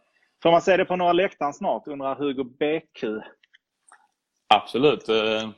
[0.43, 3.03] Får man se det på några läktaren snart, undrar Hugo BQ.
[4.53, 5.09] Absolut.
[5.09, 5.49] eh,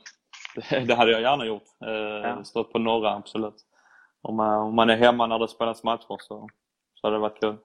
[0.86, 1.64] Det hade jag gärna gjort.
[1.86, 1.92] Eh,
[2.30, 2.44] Ja.
[2.44, 3.56] Stått på norra, absolut.
[4.22, 6.48] Om man, om man är hemma när det spelas matcher så,
[6.96, 7.56] så hade det varit kul.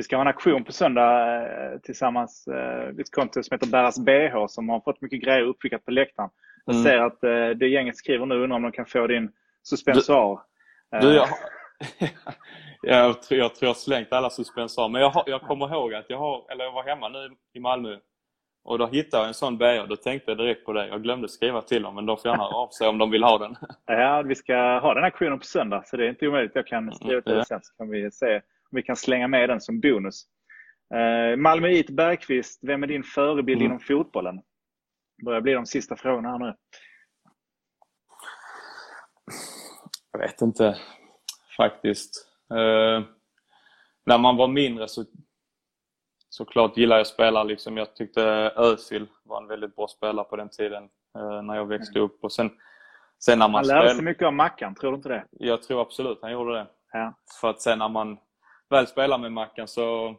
[0.00, 1.36] Vi ska ha en aktion på söndag
[1.72, 2.48] eh, tillsammans.
[2.48, 6.30] Eh, ett konto som heter Bäras BH som har fått mycket grejer uppskickat på läktaren.
[6.64, 6.84] Jag Mm.
[6.84, 9.32] ser att eh, det gänget skriver nu undrar om de kan få din
[9.62, 10.40] suspensoar.
[10.94, 11.28] Eh, Du, jag,
[12.82, 14.88] jag, tror, jag tror jag slängt alla suspensorer.
[14.88, 17.96] Men jag, jag kommer ihåg att jag, har, eller jag var hemma nu i Malmö
[18.64, 19.86] och då hittade jag en sån BH.
[19.88, 20.88] Då tänkte jag direkt på det.
[20.88, 23.22] Jag glömde skriva till dem men de får gärna höra av sig om de vill
[23.24, 23.56] ha den.
[23.86, 26.52] Ja, vi ska ha den aktionen på söndag så det är inte omöjligt.
[26.54, 27.38] Jag kan skriva till Ja.
[27.38, 28.40] det sen så kan vi se
[28.70, 30.24] vi kan slänga med den som bonus.
[30.94, 33.66] Eh, Malmöit Bergqvist, vem är din förebild Mm.
[33.66, 34.42] inom fotbollen?
[35.24, 36.54] börjar bli de sista frågorna här nu.
[40.12, 40.76] Jag vet inte
[41.56, 42.28] faktiskt.
[42.50, 43.04] Eh,
[44.06, 45.04] när man var mindre så
[46.28, 47.44] såklart gillar jag spelare.
[47.44, 47.76] Liksom.
[47.76, 48.22] Jag tyckte
[48.56, 52.24] Özil var en väldigt bra spelare på den tiden eh, när jag växte upp.
[52.24, 52.50] Och sen,
[53.24, 54.04] sen när man Han lärde sig spel...
[54.04, 55.24] mycket av Mackan, tror du inte det?
[55.30, 56.66] Jag tror absolut han gjorde det.
[56.92, 57.14] Ja.
[57.40, 58.18] För att sen när man
[58.70, 60.14] väl spelade med Mackan så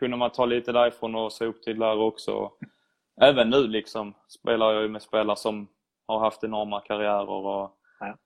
[0.00, 2.52] kunde man ta lite därifrån och se upp till där också.
[3.20, 5.68] Även nu liksom spelar jag ju med spelare som
[6.06, 7.28] har haft enorma karriärer.
[7.30, 7.70] Och
[8.00, 8.16] Ja.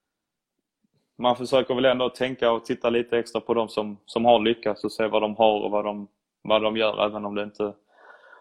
[1.18, 4.84] Man försöker väl ändå tänka och titta lite extra på de som, som har lyckats
[4.84, 6.08] och se vad de har och vad de,
[6.42, 7.72] vad de gör även om det inte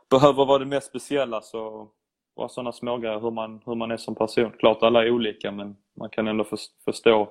[0.10, 1.42] behöver vara det mest speciella.
[1.42, 1.90] Så
[2.36, 4.52] bara sådana smågrejer hur man, hur man är som person.
[4.60, 7.30] Klart alla är olika men man kan ändå förs- förstå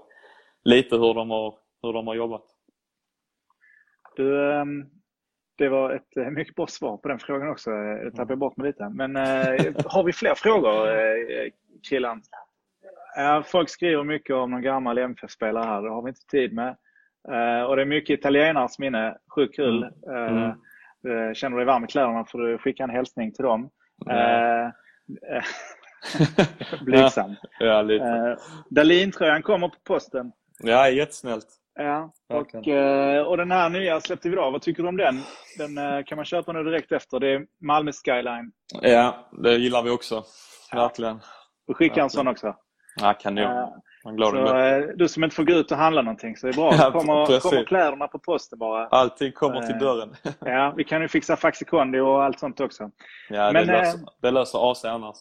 [0.65, 2.45] lite hur de har, hur de har jobbat.
[4.19, 4.85] Du, ehm,
[5.59, 7.71] det var ett eh, mycket bra svar på den frågan också.
[7.71, 8.89] Eh, Det tappade jag bort mig lite.
[8.89, 10.89] Men eh, har vi fler frågor,
[11.89, 12.23] killen?
[13.45, 15.83] Folk skriver mycket om någon gammal MFF-spelare här.
[15.83, 16.77] Det har vi inte tid med.
[17.69, 19.17] Och det är mycket italienarnas minne.
[19.35, 19.91] Sjukt kul.
[20.07, 20.43] Mm.
[21.09, 23.71] Eh, känner du dig varm i kläderna får du skicka en hälsning till dem.
[24.11, 24.69] Eh,
[26.85, 27.35] Blygsam.
[27.61, 28.39] Ja, lite.
[28.71, 30.33] Dahlin-tröjan kommer på posten.
[30.59, 31.47] Ja, jättesnällt.
[31.81, 34.51] Ja, och, eh, och den här nya släppte vi idag.
[34.51, 35.21] Vad tycker du om den?
[35.59, 37.21] Den eh, kan man köpa nu direkt efter.
[37.21, 38.53] Det är Malmö Skyline.
[38.83, 40.25] Ja, det gillar vi också.
[40.73, 41.21] Verkligen.
[41.69, 42.57] Och skicka en sån också.
[43.01, 43.45] Ja, kanon.
[43.45, 43.69] Eh,
[44.31, 46.73] Så, du som inte får gå ut och handla någonting så det är bra.
[46.79, 48.87] Ja, kommer, kommer kläderna på posten bara.
[48.87, 50.17] Allting kommer till dörren.
[50.41, 52.91] Ja, vi kan ju fixa Faxikondi och allt sånt också.
[53.29, 55.17] Ja, Men, det, löser, det löser AC annars.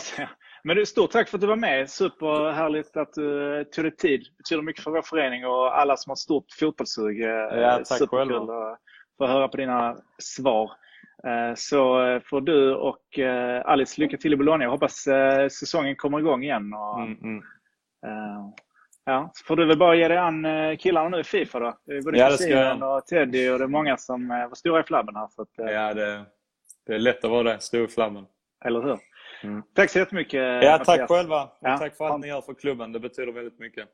[0.00, 0.22] Så,
[0.64, 1.90] men du, stort tack för att du var med.
[1.90, 4.20] Superhärligt att du eh, tog dig tid.
[4.20, 7.22] Det betyder mycket för vår förening och alla som har stort fotbollssug.
[7.22, 8.70] Eh, Ja, tack Superkul själva.
[8.72, 8.78] att
[9.18, 10.70] få höra på dina svar.
[11.26, 13.18] Eh, Så får du och
[13.64, 14.64] Alice lycka till i Bologna.
[14.64, 15.04] Jag hoppas
[15.50, 16.74] säsongen kommer igång igen.
[16.74, 17.42] Och, Mm, mm.
[19.06, 20.46] Ja, så får du väl bara ge dig an
[20.78, 21.78] killarna nu i Fifa då.
[21.86, 22.96] Det är både Ja, jag.
[22.96, 25.28] och Teddy och det är många som var stora i flabben här.
[25.30, 26.24] Så att, Ja, det,
[26.86, 27.60] det är lätt att vara det.
[27.60, 28.24] Stor i flammen.
[28.64, 28.98] Eller hur?
[29.42, 29.62] Mm.
[29.74, 31.08] Tack så jättemycket Ja, tack Mattias.
[31.08, 31.44] själva.
[31.44, 32.92] Och Ja, tack för allt ni gör för klubben.
[32.92, 33.88] Det betyder väldigt mycket.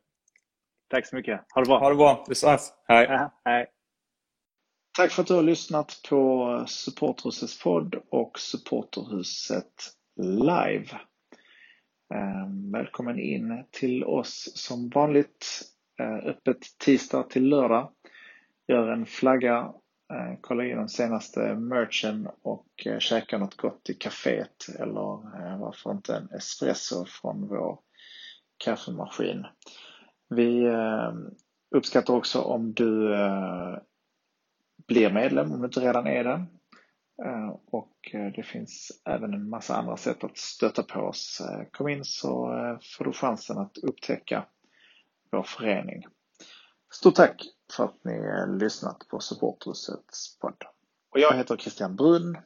[0.88, 1.40] Tack så mycket.
[1.54, 1.78] Ha det bra.
[1.78, 2.24] Ha det bra.
[2.28, 2.72] Vi ses.
[2.88, 3.06] Hej.
[3.10, 3.66] Ja, hej.
[4.98, 9.72] Tack för att du har lyssnat på Supporterhusets podd och Supporterhuset
[10.20, 10.86] live.
[12.14, 15.62] Ehm, välkommen in till oss som vanligt.
[16.00, 17.92] Eh, öppet tisdag till lördag.
[18.68, 19.72] Gör en flagga,
[20.10, 25.58] Eh, kolla in den senaste merchen och eh, käka något gott i kaféet eller eh,
[25.60, 27.78] varför inte en espresso från vår
[28.64, 29.46] kaffemaskin.
[30.28, 30.68] Vi
[31.70, 33.08] uppskattar också om du
[34.86, 36.46] blir medlem om du inte redan är det.
[37.66, 41.42] Och det finns även en massa andra sätt att stötta på oss.
[41.70, 42.48] Kom in så
[42.98, 44.44] får du chansen att upptäcka
[45.30, 46.04] vår förening.
[46.92, 48.20] Stort tack för att ni
[48.58, 50.64] lyssnat på Supporthusets podd.
[51.10, 52.38] Och jag heter Christian Brunn.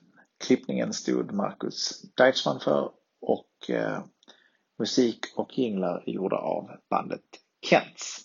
[0.45, 2.91] Klippningen stod Marcus Deichmann för
[3.21, 3.71] och
[4.79, 7.25] musik och jinglar är gjorda av bandet
[7.71, 8.21] Kents.